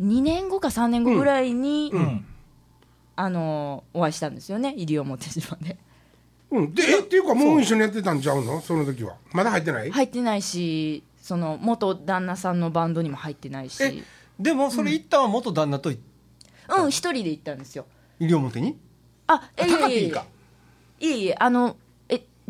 [0.00, 2.24] 2年後か3年後ぐらいにかうん。
[3.20, 5.76] あのお会いしたんですよね西表島で
[6.50, 6.74] うん。
[6.74, 8.60] でえっていうかもう一緒にやってたんちゃうの？
[8.60, 9.16] その時は。
[9.32, 9.90] まだ入ってない？
[9.90, 13.82] 入ってないしその元旦那さんのバンドにも入ってないし。
[13.82, 14.02] え
[14.38, 15.98] でもそれ一旦は元旦那とい
[16.78, 16.90] うん。
[16.90, 17.86] 一人で行ったんですよ。
[18.20, 18.78] 西表に？
[19.26, 20.26] あえいえいえ高木か
[21.00, 21.87] いえいえあのえ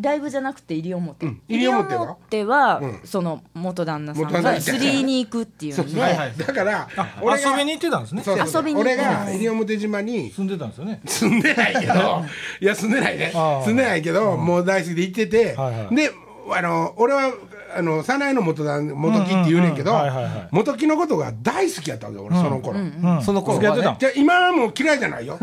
[0.00, 1.42] ライブじゃなくて西表、うん。
[1.48, 2.02] 西西表は？
[2.02, 3.00] 表は、うん。
[3.04, 8.22] その元旦那さんが釣りに行くっていうんで、はいはいだからあ俺が遊びに行ってたんですね。
[8.22, 8.62] そうそうそう。
[8.62, 11.00] 遊びに行って俺が西表島に住んでたんですよね。
[11.04, 12.24] 住んでないけど
[12.60, 13.32] いや住んでないね。
[13.32, 15.96] 住んでないけど、もう大好きで行ってて、はいはい。
[15.96, 16.10] で
[16.50, 17.32] あの俺は
[17.76, 19.92] あの早苗の元だ元木って言うねんけど、
[20.50, 23.62] 元木のことが大好きやったわけ俺、その頃、うんその頃はね。
[23.62, 23.98] 付き合ってたん？
[23.98, 25.38] じゃあ今はもう嫌いじゃないよ、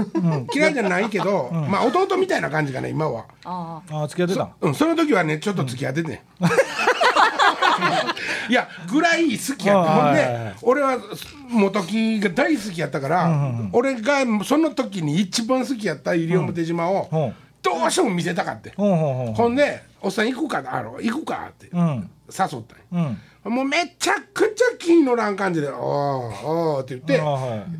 [0.53, 4.51] 嫌いじゃないけど、まあ弟みたいな感じかね今は、あああ付き合ってたん？
[4.61, 6.13] うん、その時はねちょっと付き合っててん、
[8.49, 9.91] いやぐらい好きやった。
[9.93, 10.43] ほんはいはいはい。
[10.45, 10.97] で俺は
[11.49, 17.33] 元木が大好きやったから、俺がその時に一番好きやった西表島を、うん
[17.65, 22.09] どうしても見せたかって、ほんで「おっさん行くかあの行くか」ってうん。
[22.27, 22.63] 誘ったんよ
[23.45, 23.53] うん。
[23.53, 27.21] もうめちゃくちゃ気乗らん感じで「おーおー」って言って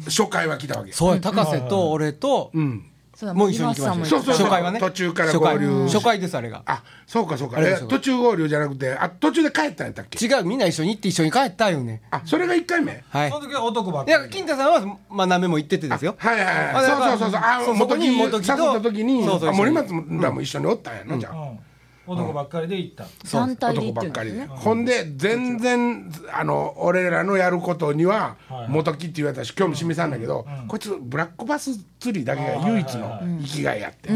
[0.05, 2.85] 初回は来たわけそうや高瀬と俺とうん
[3.33, 4.05] もう一緒に行きました。
[4.05, 4.45] そうそうそう。
[4.45, 4.79] 初回はね。
[4.79, 5.55] 途中から初回。
[5.55, 5.83] 合流。
[5.85, 6.63] 初回ですあれが。
[6.65, 7.57] あそうかそうか。
[7.87, 10.25] 途中合流じゃなくてあ途中で帰ったんやったっけ？
[10.25, 12.01] 違うみんな一緒に行って一緒に帰ったよね。
[12.11, 13.03] あそれが1回目。
[13.09, 13.29] はい。
[13.29, 14.23] その時は男ばっいかり。
[14.23, 16.15] や金太さんはまあ何目も行っててですよ。
[16.17, 16.85] はいはいはい。
[16.85, 17.41] そうそうそうそう。
[17.41, 21.33] あそうそこに元木誘元木とった時にそうそうあ森松らも一緒におったんやなじゃあ。
[21.33, 21.59] うん
[22.07, 23.05] 男ばっかりで行った。
[23.31, 24.45] 団体で行って男ばっかりで。
[24.45, 28.69] ほんで全然あの俺らのやることにははい。
[28.69, 34.09] 元木って言われたし興味示さんだけどこいつブラックバス釣りだけが唯一の生きがいやって。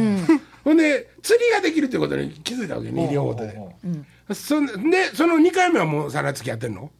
[0.64, 3.60] ほんで釣りができるってことに気づいたわけね西表で。
[4.34, 6.92] そんでその2回目はもうさら付き合ってんの？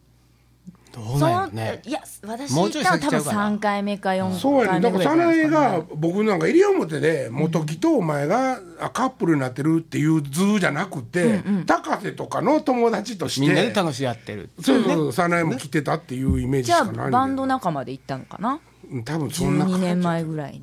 [0.92, 1.80] どうなんね。
[1.86, 3.50] いや私行ったの多分先ちゃうかな。
[3.50, 4.80] 3回目か4そうやね。
[4.80, 18.60] だ回目から早苗がね、僕なんか西表で元木とお前があカップルになってるっていう図じゃなくて高瀬とかの友達としてみんなで楽しいやってるそうそうそう早苗も来てたっていうイメージじゃあしかないんだけどバンド仲間で行ったのかな？
[18.90, 19.86] うん多分そんな12感じ。
[19.86, 20.60] 年前ぐらいに、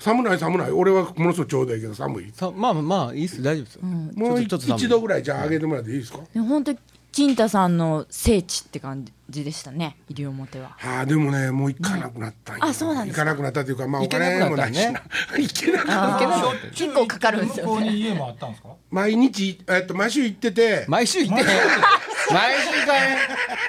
[0.00, 0.70] 寒ない寒ない。
[0.72, 2.32] 俺はものすごいちょうどいいけど寒い。
[2.34, 3.40] さまあまあいいっす。
[3.40, 4.76] 大丈夫ですうちょっとちょっと寒い。
[4.78, 6.18] 一度ぐらいじゃあ上げてもらっていいですか？
[6.34, 6.78] 本当に
[7.12, 10.74] 金太さんの聖地って感じでしたね西表は。
[10.76, 12.64] はあでもねもう行かなくなったんよ。
[12.64, 13.22] あそうなんですか。
[13.22, 14.92] 行かなくなったというかまあお行けなく金もないしな。
[14.92, 15.36] なった。
[15.38, 16.68] ね行けなくなった。
[16.74, 18.68] 結構かかるんです向こうよねに家もあったんですか？
[18.90, 20.84] 毎日えっと毎週行ってて。
[20.88, 21.44] 毎週行って。
[21.44, 23.08] 毎週かい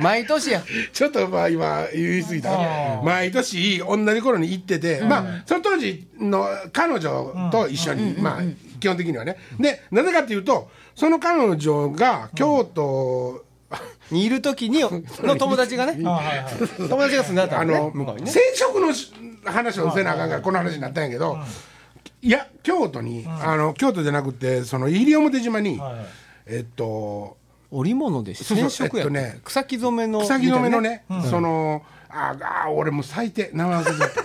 [0.02, 0.64] 毎年や。
[0.92, 3.02] ちょっとまあ今言い過ぎた。
[3.04, 8.42] 毎年同じ頃に行ってて、まあその当時の彼女と一緒に、まあ
[8.80, 9.38] 基本的にはね。
[9.60, 13.46] でなぜかっていうとその彼女が京都、
[14.12, 14.80] にいる時に
[15.24, 18.26] の友達がね 友達が住んでたあのね。
[18.26, 19.12] 染色のし
[19.44, 21.38] 話をせなあかんからこの話になったんやけど、
[22.22, 26.06] いや京都に、あの京都じゃなくてその西表島に、はいはい。
[26.48, 27.38] えっと
[27.72, 32.36] 織物で染色やったえっとね草木染めの草木染めのみたいね、そのあ
[32.66, 34.24] あ俺もう最低名前忘れちゃった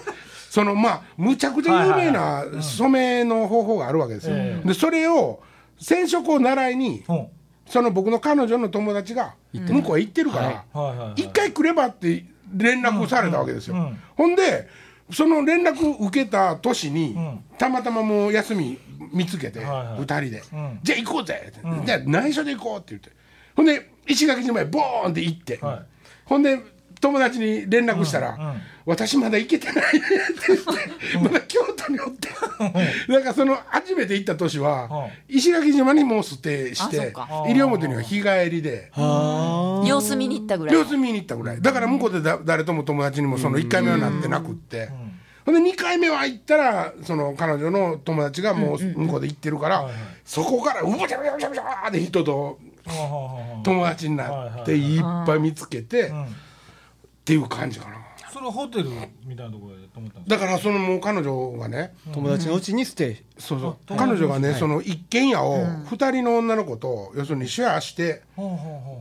[0.53, 5.43] そのまあむちゃくちゃ有名な染めの方法があるわけですよ、えでそれを
[5.79, 7.31] 染色を習いにほ
[7.67, 13.81] その僕の彼女の友達が向こうへ行ってるから、一回来ればって連絡されたわけですよ、うん。
[13.81, 14.69] うんほんで
[15.11, 17.45] その連絡受けた年に、ん。
[17.57, 18.79] たまたまもう休み
[19.11, 20.01] 見つけて、はいはい。
[20.01, 20.81] 二人で、うん。
[20.83, 21.51] じゃあ行こうぜ。
[21.51, 23.11] って、じゃあ内緒で行こうって言って。
[23.57, 25.83] ほんで石垣島へボーンって行って、はい。
[26.27, 26.61] ほんで
[27.03, 28.62] 友達に連絡したら「うんうん。
[28.87, 30.01] 私まだ行けてないね」って
[30.49, 32.29] 言って、まだ京都におって。
[33.12, 34.88] だからその初めて行った年は、
[35.29, 35.37] うん。
[35.37, 37.12] 石垣島にもうステイして
[37.49, 38.93] 西表には日帰りで。
[38.97, 40.75] 様子見に行ったぐらい。
[40.75, 41.61] 様子見に行ったぐらい。
[41.61, 44.88] だから向こうでだ誰とも友達にもその1回目はなってなくって。
[45.45, 49.88] ほんで2回目は行ったらその彼女の友達がもう向こうで行ってるから
[50.25, 52.61] そこからうぼちゃぼちゃぼちゃぼちゃって人と
[53.65, 56.12] 友達になっていっぱい見つけて
[57.23, 57.97] っていう感じかな。
[58.33, 58.89] それホテル
[59.27, 63.17] みたいなところで泊まったんですだからそのもう彼女がね友達のうちにステイ。
[63.39, 63.97] そうそう。
[63.97, 68.23] 彼女がねその一軒家を2人の女の子と要するにシェアして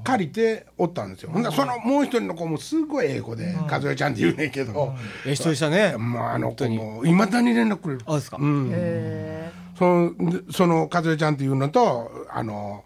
[0.04, 1.32] 借りておったんですよ。
[1.32, 4.96] ほんでそのもう一人の子もすごいええ子で和代ちゃんって言うねんけど。
[5.26, 5.96] ええ人でしたね。
[5.98, 8.02] まああの子もいまだに連絡くれる。
[8.06, 8.38] あですか。
[8.38, 8.70] うん。
[8.74, 12.84] へそのでその和代ちゃんっていうのとあの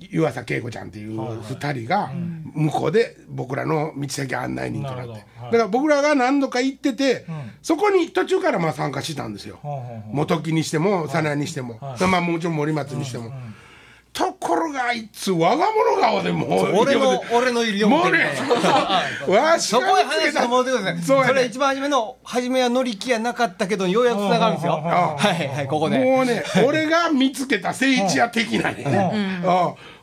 [0.00, 2.10] 湯浅恵子ちゃんっていう二人が
[2.54, 5.24] 向こうで僕らの道先案内人となって。
[5.42, 7.24] だから僕らが何度か行っててん。
[7.62, 9.58] そこに途中からまあ参加したんですよ。
[10.12, 11.78] 元木にしても早苗にしても。
[11.80, 13.32] まあもちろん森松にしても
[14.18, 18.26] ところがあいつ我が物顔でもう俺の俺のいるよもうね
[19.28, 21.02] わしそこへ話が戻ってください。
[21.02, 24.72] そねそれ一番初めの初めは乗り気やなかったけどようやくつながるんですよ。
[24.84, 25.98] あ はいはいここで。
[26.00, 29.12] もうね 俺が見つけた聖一屋的なね。
[29.14, 29.42] うん。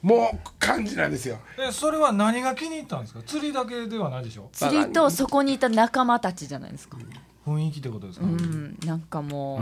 [0.10, 1.38] もう感じなんですよ。
[1.60, 3.20] えそれは何が気に入ったんですか？
[3.26, 4.48] 釣りだけではないでしょ？
[4.54, 6.98] 釣りとそこにいた仲間たちじゃないですか。
[7.46, 8.78] 雰囲気ってことですか、うん。
[8.86, 9.62] なんかもう、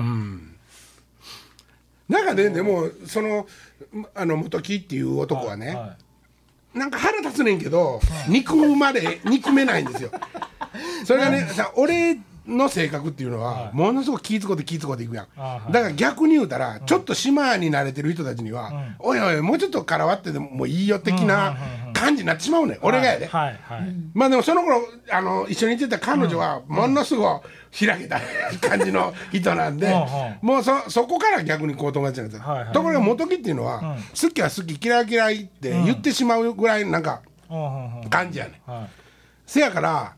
[2.09, 3.47] なんかねでもその
[4.13, 5.95] あの元木っていう男はね、は
[6.73, 10.09] なんか腹立つねんけど、憎むまで憎めないんですよ。
[11.05, 13.75] それがね、さ俺の性格っていうのは、はい。
[13.75, 15.27] ものすごく気ぃつこうて気ぃつこうていくやん。
[15.37, 15.71] あはい。
[15.71, 21.55] だから逆に言うたら、ちょっと島に慣れてる人たちには、おいおい、もうちょっとからわってでもいいよ的な
[21.93, 23.27] 感じになってしまうねん、俺がやで。
[23.27, 27.43] はいはい、まあでもその頃あの一緒に行ってた彼女はものすご
[27.81, 28.19] い開けた。
[28.61, 30.37] 感じの人なんで、うんうん。
[30.41, 32.73] もうそそこから逆にこう友達なんですよ、はいはい。
[32.73, 38.09] ところが元木っていうのは、好きは好き嫌い嫌いって言ってしまうぐらいなんかうんうんうん。
[38.09, 38.71] 感じやねん。
[38.71, 38.87] は
[39.45, 40.13] せやから、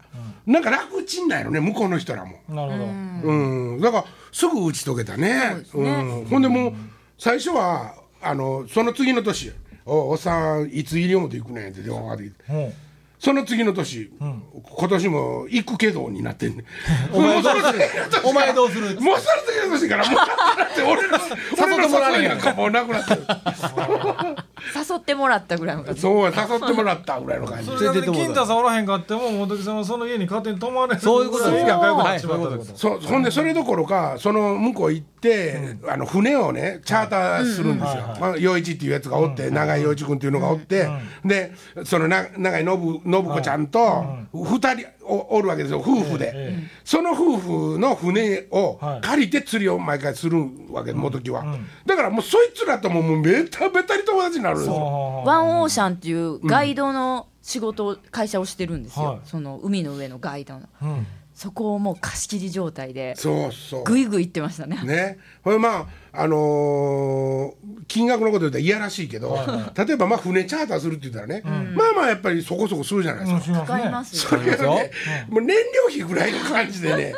[0.45, 5.63] なんか楽ちんなんやろね向こうの人らも、いなるほど、うん、だからすぐ打ち解けたね。
[5.69, 6.21] そうですね。
[6.21, 6.73] ん、ほんでもう
[7.17, 9.51] 最初はあのその次の年
[9.85, 12.84] 「おおっさんいつ西表行くねん」って電話がかかってきて。
[13.19, 16.65] その次の年、今年も行くけどになってんねん。
[17.13, 17.79] お前どうする？
[18.23, 19.01] お前どうする？
[19.01, 21.17] もうその次の年からもうなくなって俺の
[21.63, 23.25] 俺の誘いなんかもうなくなってる。
[24.75, 26.01] 誘ってもらったぐらいの感じ。
[26.01, 26.33] そう誘っ
[26.67, 27.65] てもらったぐらいの感じ。
[27.65, 40.89] それがね金太さんおらへんかっても元木さんはその家に勝手に泊まれるそういうことですよ仲良くなってしまはいったってことそうほんでそれどころかその向こう行って、あの船をねチャーターするんですよ、まあ、陽一っていうやつがおって、長井陽一君っていうのがおって、
[41.23, 49.01] でそのな長井信信子ちゃんと二人おおるわけですよ夫婦で、えその夫婦の船をはい。
[49.01, 50.37] 借りて釣りを毎回する
[50.71, 51.45] わけ元木は、
[51.85, 55.23] だからもうそいつらとももうべたべたに友達になるんですよ。
[55.25, 59.19] ワンオーシャンっていうガイドの仕事を会社をしてるんですよ、はい。
[59.25, 60.61] その海の上のガイドの。
[60.81, 63.83] うんそこをもう貸し切り状態でそうそう。
[63.83, 64.81] ぐいぐい行ってましたね。
[64.83, 67.53] ね、これまああのー
[67.87, 69.37] 金額のこと言ったらいやらしいけど、
[69.77, 71.41] 例えばまあ船チャーターするって言ったらね、
[71.75, 74.91] まあまあやっぱりそこそこするじゃないですか、かかりますそよれがね、
[75.29, 77.13] もう燃料費ぐらいの感じでね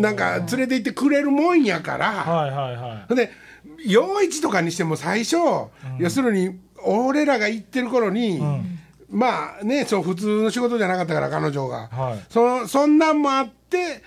[0.00, 3.30] なんか連れて行ってくれるもんやから、はいはいはで
[3.86, 5.36] 陽一とかにしても最初、
[5.98, 8.40] 要するに俺らが行ってる頃に、
[9.10, 12.24] まあねそう普通の仕事じゃなかったから彼女が、はい。
[12.30, 14.02] そのそんなんもあって、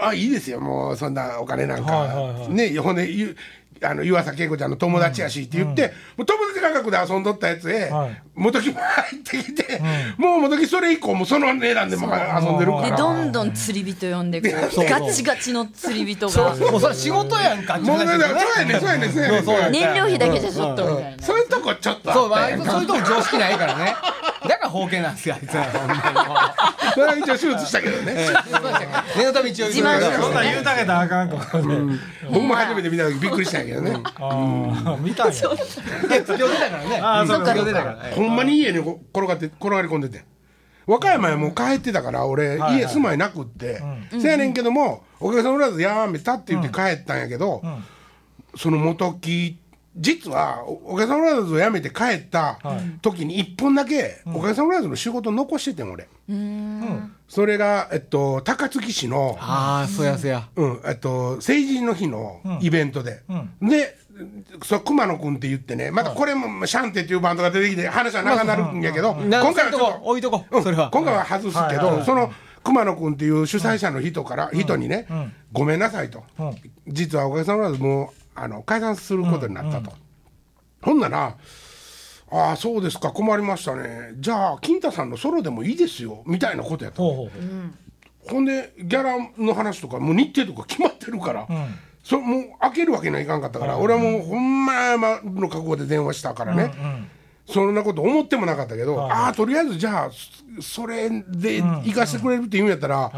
[0.00, 2.48] あいいですよもうそんなお金なんか、はいはいはい。
[2.50, 3.36] ねほんでゆ
[3.82, 8.22] あの湯浅恵子ちゃんの友達やしって言って、もう友達感覚で遊んどったやつへ、はい。
[8.34, 9.80] 元木も入ってきて、
[10.16, 12.90] もう元木それ以降もその値段でも遊んでるから。
[12.90, 14.88] でどんどん釣り人呼んでこうそう。
[14.88, 16.54] ガチガチの釣り人が。
[16.54, 21.22] もうそれ仕事やんかもうね話そうやねそうやねそうやねそうやね燃料費だけじゃちょっとみたいな。
[21.22, 21.38] そう。
[21.38, 23.96] いうとこちょっとそう、そういうとこ常識ないからね。
[24.46, 25.64] だ から包茎なんですよ、あいつは。
[26.94, 28.14] ほんま一応手術したけどね、
[29.16, 31.68] 念のため一応自慢とくけどそんなん言うたけたらあかんことで、
[32.28, 34.02] 僕も初めて見た時びっくりしたんやけどね。
[34.20, 35.34] ああ見たんや。
[35.34, 37.00] いや、今日出たからね。
[37.02, 37.52] あーそうか。
[37.54, 37.96] 今日出たから。
[38.14, 40.24] ほんまに家にこ転がって転がり込んでて。
[40.86, 43.80] 和歌山へもう帰ってたから俺、家住まいなくって、
[44.20, 47.84] せやねんけどもおかげさまでやめたって言って帰ったんやけど、ん。
[48.56, 49.59] その元木
[49.96, 52.58] 実はおおかげさまでを辞めて帰った
[53.02, 56.08] 時に一本だけおかげさまでの仕事残しててん俺、
[57.28, 60.48] それが、えっと、高槻市のああ、そうやそうや。
[60.54, 63.22] うん、えっと、成人の日のイベントで、
[63.60, 63.96] で、
[64.62, 70.62] そう熊野君って言ってね、またこれもシャンテっていうバンドが出てきて、話は長くなるんやけど、な今回はちょっと、置いとこうん。
[70.62, 70.90] それは。
[70.90, 75.32] 今回は外すけど、その熊野君っていう主催者の人から、人にね、ん。
[75.52, 76.56] ごめんなさいと、うん。
[76.88, 79.92] 実はおかげさまでもうあの解散することになったと。
[80.82, 81.36] ほんなら、
[82.32, 84.12] ああ、そうですか、困りましたね。
[84.18, 87.08] じゃあ、金太さんのソロでもいいですよ、みたいなことやったの。
[87.08, 87.36] ほうほうほ
[88.28, 88.30] う。
[88.30, 91.48] ほんでギャラの話とかもう日程とか決まってるから、
[92.04, 96.72] そもう開けるわけにはいかんかったから、俺はもうほんまの覚悟で電話したからね、
[97.46, 100.10] そんなこと思ってもなかったけど、ああとりあえずじゃあ
[100.60, 103.10] そそれで行かせてくれるって言うんやったら、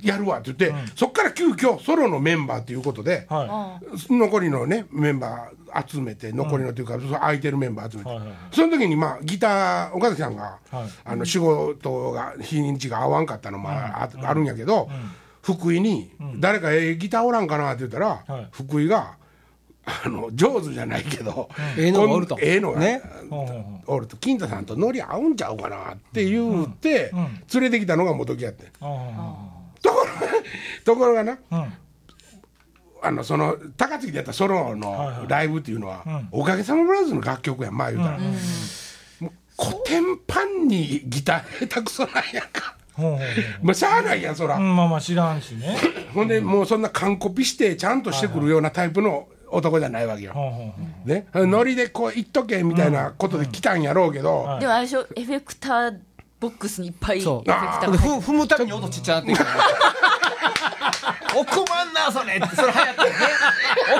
[0.00, 8.36] やるわって言って、そっから急遽ソロのメンバーということで、は残りのねメンバー集めて残りのというか、空いてるメンバー集めて、はいはいはい。
[8.50, 10.88] その時にまあギター岡崎さんが、はい。
[11.04, 14.88] あの仕事が日にちが合わんかったのもあ,、あるんやけど、
[15.42, 18.48] 福井に、誰かええギターおらんかなって言ったら、はい。
[18.50, 19.16] 福井が
[19.84, 22.38] あの上手じゃないけど、ええのがおると。
[22.40, 23.02] ええのが、ね。
[23.86, 24.16] おると。
[24.16, 28.66] 金太さんとノリ合うんちゃうかなって言って、うんうん連れてきたのが元木やってん。
[28.80, 29.55] あ
[29.92, 30.26] ところが
[30.84, 31.72] ところがなあうん。
[33.02, 35.28] あのその高槻でやったソロはいのはい。
[35.28, 36.28] ライブっていうのは、ん。
[36.32, 38.32] おかげさまブラザーズの楽曲やんまあ言うたら、もう
[39.62, 42.76] 古典パンにギター下手くそなんやんか。
[42.94, 43.24] ほうほうほ
[43.62, 45.76] まあしゃあないやんそら、ううんまあまあ知らんしね。
[46.14, 50.34] ほんでもうそんな完コピしてちゃんとしてくるようなタイプの男じゃないわけよ、
[51.04, 54.60] ね、ノリでこう言っとけみたいなことで来たんやろうけど、はい。
[54.60, 55.06] でもあれでしょ？
[55.14, 55.98] エフェクター
[56.46, 59.32] ボックスにいっぱいエフェそう踏むたびに音ちっちゃなって
[62.06, 62.72] なそれってそれ。
[62.72, 63.02] 流行っね。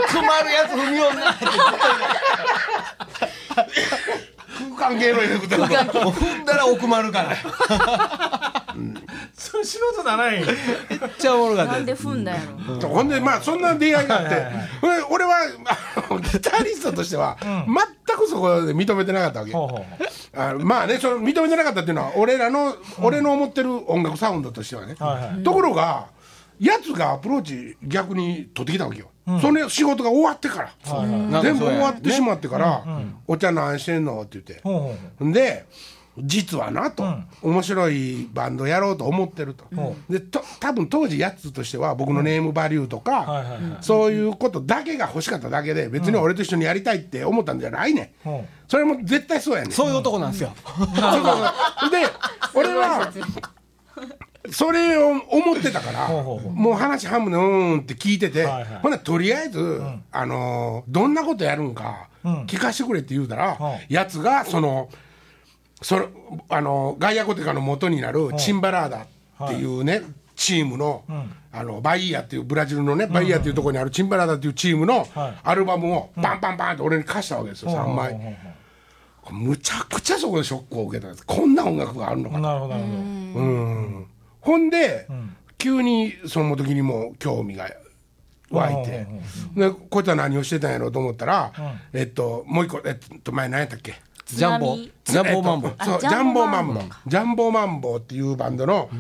[0.07, 1.45] 奥まるやつ踏みよんなって
[4.77, 5.13] 空間系。
[5.13, 7.37] のエフェク踏んだら奥まるから。
[9.37, 10.57] それ素人ならへんめっ
[11.19, 12.39] ちゃおもろかったなんで踏んだや
[12.81, 12.89] ろ。
[12.89, 14.35] ほんでまあそんな出会いがあって。
[14.35, 15.47] はいはいはいほんで俺は
[16.33, 17.67] ギタリストとしては全
[18.17, 20.05] くそこで認めてなかったわけ、ほうほうほ
[20.37, 25.43] あまあねその認めてなかったっていうのは俺らの、俺の思ってる音楽サウンドとしてはね、はいはい。
[25.43, 26.09] ところが
[26.59, 29.11] やつがアプローチ逆に取ってきたわけよ、
[29.41, 31.43] その仕事が終わってから、はいはい。
[31.43, 32.85] 全部終わってしまってから
[33.27, 35.33] 「お茶何してんの?」って言って。
[35.33, 35.67] で
[36.19, 37.05] 実はなと、
[37.43, 39.65] 面白いバンドやろうと思ってると、
[40.09, 43.45] でと多分当時やつとしては僕のネームバリューとか、
[43.81, 49.71] そういうことだけが欲しかっただけで別に俺と一緒にやりたいって思ったんじゃないね、うほそれも絶対そうやねん。
[49.73, 50.53] そういう男なんですよ。
[50.65, 51.91] そうそうそう。
[51.91, 52.07] で
[52.55, 53.13] 俺は
[54.51, 56.53] それを思ってたからほうほうほう。
[56.53, 58.65] もう話半分でうーんって聞いてて、はいはい。
[58.81, 59.81] ほんならとりあえず、
[60.13, 62.43] あのーどんなことやるんかうん。
[62.45, 64.89] 聞かせてくれって言うたら、はやつがその
[65.83, 66.07] その
[66.49, 69.07] あのガイアコテカの元になるチンバラーダ
[69.45, 70.03] っていうね、
[70.35, 71.05] チームの,、
[71.53, 75.35] あのバイヤーっていうブラジルのねバイヤーっていうところにあるチンバラーダっていうチームのはい。
[75.43, 77.95] アルバムをバンバンバンって俺に貸したわけですよ、3うほう
[79.23, 81.27] ほむちゃくちゃそこでショックを受けたんです。
[81.27, 83.45] こんな音楽があるのかなるほどなるほど。
[83.45, 84.07] うん。
[84.41, 85.09] ほんで、
[85.59, 87.69] 急にその時にも興味が
[88.51, 89.07] 湧いて、
[89.57, 91.53] でこいつは何をしてたんやろうと思ったら、
[91.93, 93.95] えっともう一個えっと前何やったっけ？
[94.27, 94.77] ジャンボ。
[95.05, 95.69] 津ジャンボマンボ。
[95.69, 96.81] えっとそうあジャンボマンボ。
[97.07, 98.91] ジャンボマンボっていうバンドの、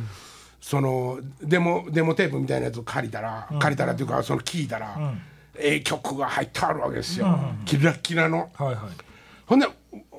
[0.61, 4.97] そのデモデモテープみたいなやつを借りたら、借りたらっていうかその聞いたら、
[5.59, 8.51] ええ曲が入ってあるわけですよ、キラッキラの。
[8.55, 8.77] はいはい。
[9.47, 9.66] ほんで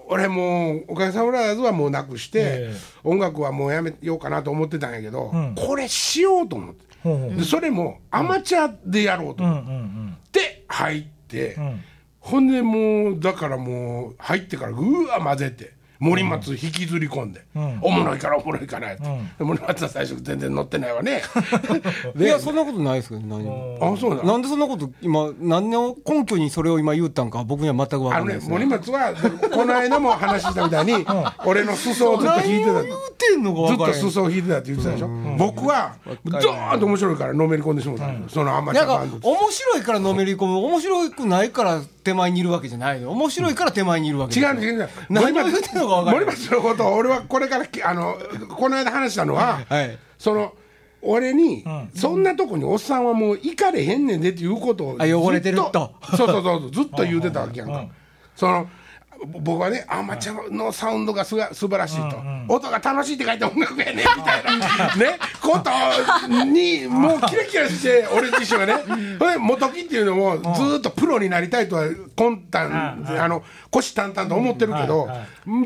[0.09, 2.75] 俺もうおかげさまブラザーズはもうなくして、ええ。
[3.03, 5.55] 音楽はもうやめようかなと思ってたんやけど、ん。
[5.55, 7.35] これしようと思って、ほうほう。
[7.35, 10.41] でそれもアマチュアでやろうとうんう思って、ん。
[10.43, 11.83] で入って、ん
[12.27, 17.79] ほんでもうだからもう入ってからぐわ混ぜて森松引きずり込んで、ん。
[17.81, 19.31] おもろいからおもろいからって、ん。
[19.35, 21.23] で森松は最初全然乗ってないわね。
[22.15, 23.79] いやそんなことないですけど何も。
[23.81, 24.23] あそうなの？
[24.23, 29.13] なんでそんなこと今何の根拠にそれを今言ったんか僕には全く分あのねかんないです、ね、森松は
[29.51, 31.03] この間も話したみたいに、
[31.45, 40.57] 俺の裾をずっと引いてた何を言うてんのかずっと裾を引いてたって言ってたでしょ、僕はドーンと面白いからのめり込んでしまったんですよ、そのアマチュなんかアバンドと面白いからのめり込む。
[40.57, 43.11] 面白くないから手前にいるわけじゃないの。
[43.11, 44.61] 面白いから手前にいるわけ違ですよ。
[44.61, 48.15] う違う違う何を言ってんのか分から森ない松のことを俺はこれからきあの
[48.55, 49.97] この間話したのは、はい。
[50.17, 50.53] その
[51.01, 55.93] 俺に、そんなとこにおっさんはもう行かれへんねんでっていうことをあ汚れてると。
[56.09, 57.85] ずっそうそうそうずっと言うてたわけやんか、
[58.35, 58.69] そのぼ
[59.25, 64.95] 僕はねアマチュアのサウンドがすが素晴らしいと、音が楽しいって書いて音楽やねみたいな。
[64.95, 65.19] ね。
[65.41, 65.69] こと
[66.45, 68.73] にもうキラキラして俺自身はね。
[69.17, 71.83] ほんで元木っていうのもずっとプロになりたいとは
[72.15, 75.07] 魂胆あの虎視眈々と思ってるけど、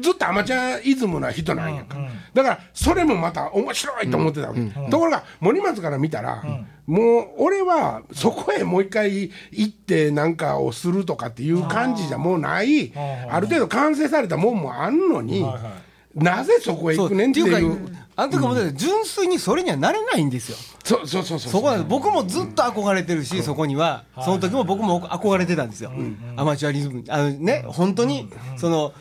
[0.02, 1.98] ずっとアマチュアイズムな人なんやんか、
[2.34, 6.44] だからそれもまた面白いと思ってたわけ、ところが森松から見たら、
[6.88, 12.92] もう俺はそこへもう一回行ってなんかをするとかっていう感じじゃもうない。
[13.30, 16.24] ある程度完成されたもんもあんのに、はいはい。
[16.24, 17.52] なぜそこへ行くねんっていう。
[17.52, 17.62] そう。
[17.62, 20.58] っていうかあの時も純粋にそれにはなれないんですよ。
[20.84, 25.92] そうそうそうそうそこなんです僕もずっと憧れてるし、そこには、その時も僕も憧れてたんですよ、
[26.36, 28.94] アマチュアリズムあのね、本当に、その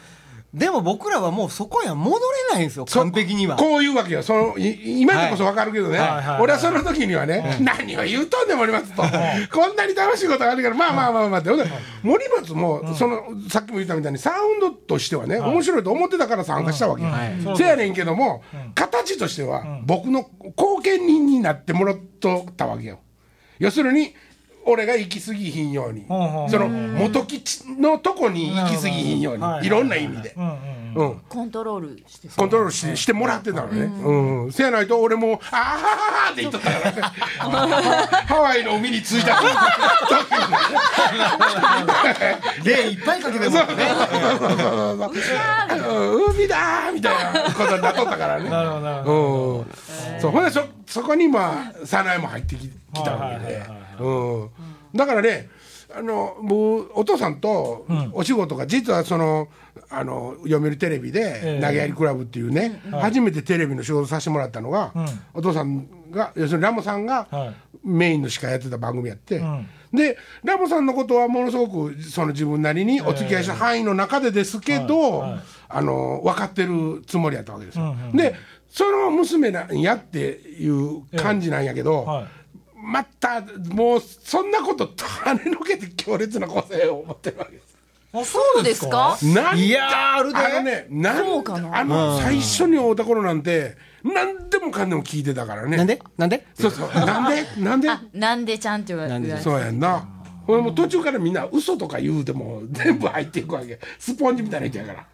[0.52, 2.18] でも僕らはもうそこには戻
[2.50, 3.56] れないんですよ、完璧には。
[3.56, 4.22] こういうわけよ。
[4.22, 6.00] そのい今でこそ分かるけどね、
[6.40, 9.02] 俺はその時にはね、何を言うとんでも森松と、
[9.52, 11.50] こんなに楽しいことがあるからまあまあまあまあって、
[12.02, 17.56] 森松もその、さっきも言ったみたいにサウンドとしてはね、面白いと思ってたから参加したわけよ、はい。
[17.56, 18.42] せやねんけども、
[18.74, 20.24] 形としては僕の
[20.56, 22.98] 後見人になってもらっとったわけよ。
[23.60, 24.14] 要するに
[24.66, 30.34] 俺が行き過ぎひんように、その元吉のとこに行き過ぎひんように、はいいろんな意味で。
[30.36, 33.82] うんコントロールしてコントロールしてしてもらってたのね。
[33.84, 34.52] うん。
[34.52, 35.76] せやないと俺も、あーはは
[36.26, 37.00] はって言っとったからね。
[38.26, 39.46] ハワイの海に着いた時
[42.64, 43.84] 例いっぱいかけてますね。
[45.88, 48.50] うん海だーみたいなことになっとったからね。
[48.50, 49.64] なるほどなるほ
[50.12, 50.20] うん。
[50.20, 53.89] そう、ほんでそ、そこにまあ、早苗も入ってききたわけではいはいはい。
[54.00, 54.50] うん。
[54.94, 55.48] だからね
[55.94, 58.10] あの僕お父さんとん。
[58.12, 59.48] お仕事が実はその
[59.88, 63.02] あの読売テレビでええ「投げやりクラブ」っていうね、はい。
[63.02, 65.06] 初めてテレビの仕事させてもらったのが、うん。
[65.34, 67.54] お父さんが要するにラモさんがはい。
[67.82, 69.66] メインの司会やってた番組やって、ん。
[69.92, 75.24] でラモさんのことはものすごくその自分なりにお付き合いした範囲の中でですけど、
[75.68, 77.96] あの分かってるつもりやったわけですよ。
[78.12, 78.34] で
[78.68, 82.24] その娘なんやっていう感じなんやけど、はい
[82.82, 87.76] またもうそんなこと跳ねのけて強烈な個性を持ってるわけです。
[88.12, 89.16] あそうですか？
[89.22, 91.78] なんいやーあるであのねなんそうかな？
[91.78, 95.76] あの最初に会うた頃なんて何でもかんでも聞いてたからね。
[95.76, 96.02] なんで？
[96.16, 96.46] なんで？
[96.54, 96.88] そうそう。
[96.92, 97.46] なんで？
[97.62, 97.90] なんで？
[97.90, 99.30] あなんでちゃんって言われなんで？
[99.30, 100.08] るそうやんな。
[100.46, 103.78] ほれもう途中からみんな嘘とか言うても全部入っていくわけ。
[103.98, 105.06] スポンジみたいな人やから。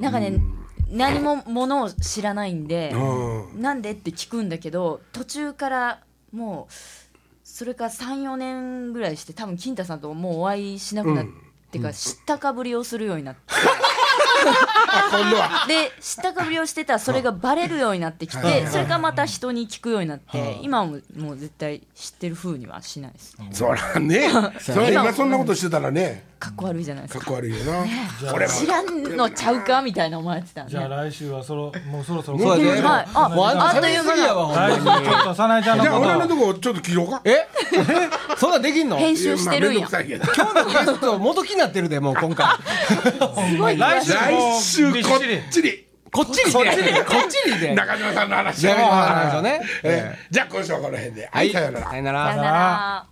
[0.00, 0.38] なんかね
[0.90, 6.00] 何もものを知らないんでうなんでって聞くんだけど途中から
[6.36, 6.72] もう
[7.42, 11.26] それから34年ぐらいして多分金太さんともうお会いしなくなっ
[11.70, 13.40] てか知ったかぶりをするようになって。
[15.66, 24.28] で知ったかぶりをしてたらそれがバレるようになってきてそれからまた人に聞くようになって今はもうもう絶対知ってる風にはしないですそらね。
[24.60, 27.20] そら今そんなことしてたらねかっこ悪いじゃないですか。
[27.20, 27.86] かっこ悪いよな。
[28.30, 33.08] これも知らんのちゃうかみたいな思われてたじゃあ来週はそろもうそろそろそうやではい。
[33.14, 37.22] あもうあっという間やわ来週ちょっと早苗ちゃんのじゃあ俺のことこちょっと切ろうか。
[37.24, 37.48] え？
[38.36, 38.96] そんなんできんの？
[38.96, 39.88] 編集してるんや。
[39.88, 42.46] 今日のゲスト元気になってるでもう今回。
[43.50, 45.40] すごい来週も来週こっびっしり。
[45.50, 49.62] ちりこっちにでこっちにで中島さんの話じゃあ話をね。
[49.82, 51.28] えーじゃあ今週はこの辺で。
[51.32, 51.50] はい。
[51.50, 51.90] さよなら。
[51.90, 53.06] さよなら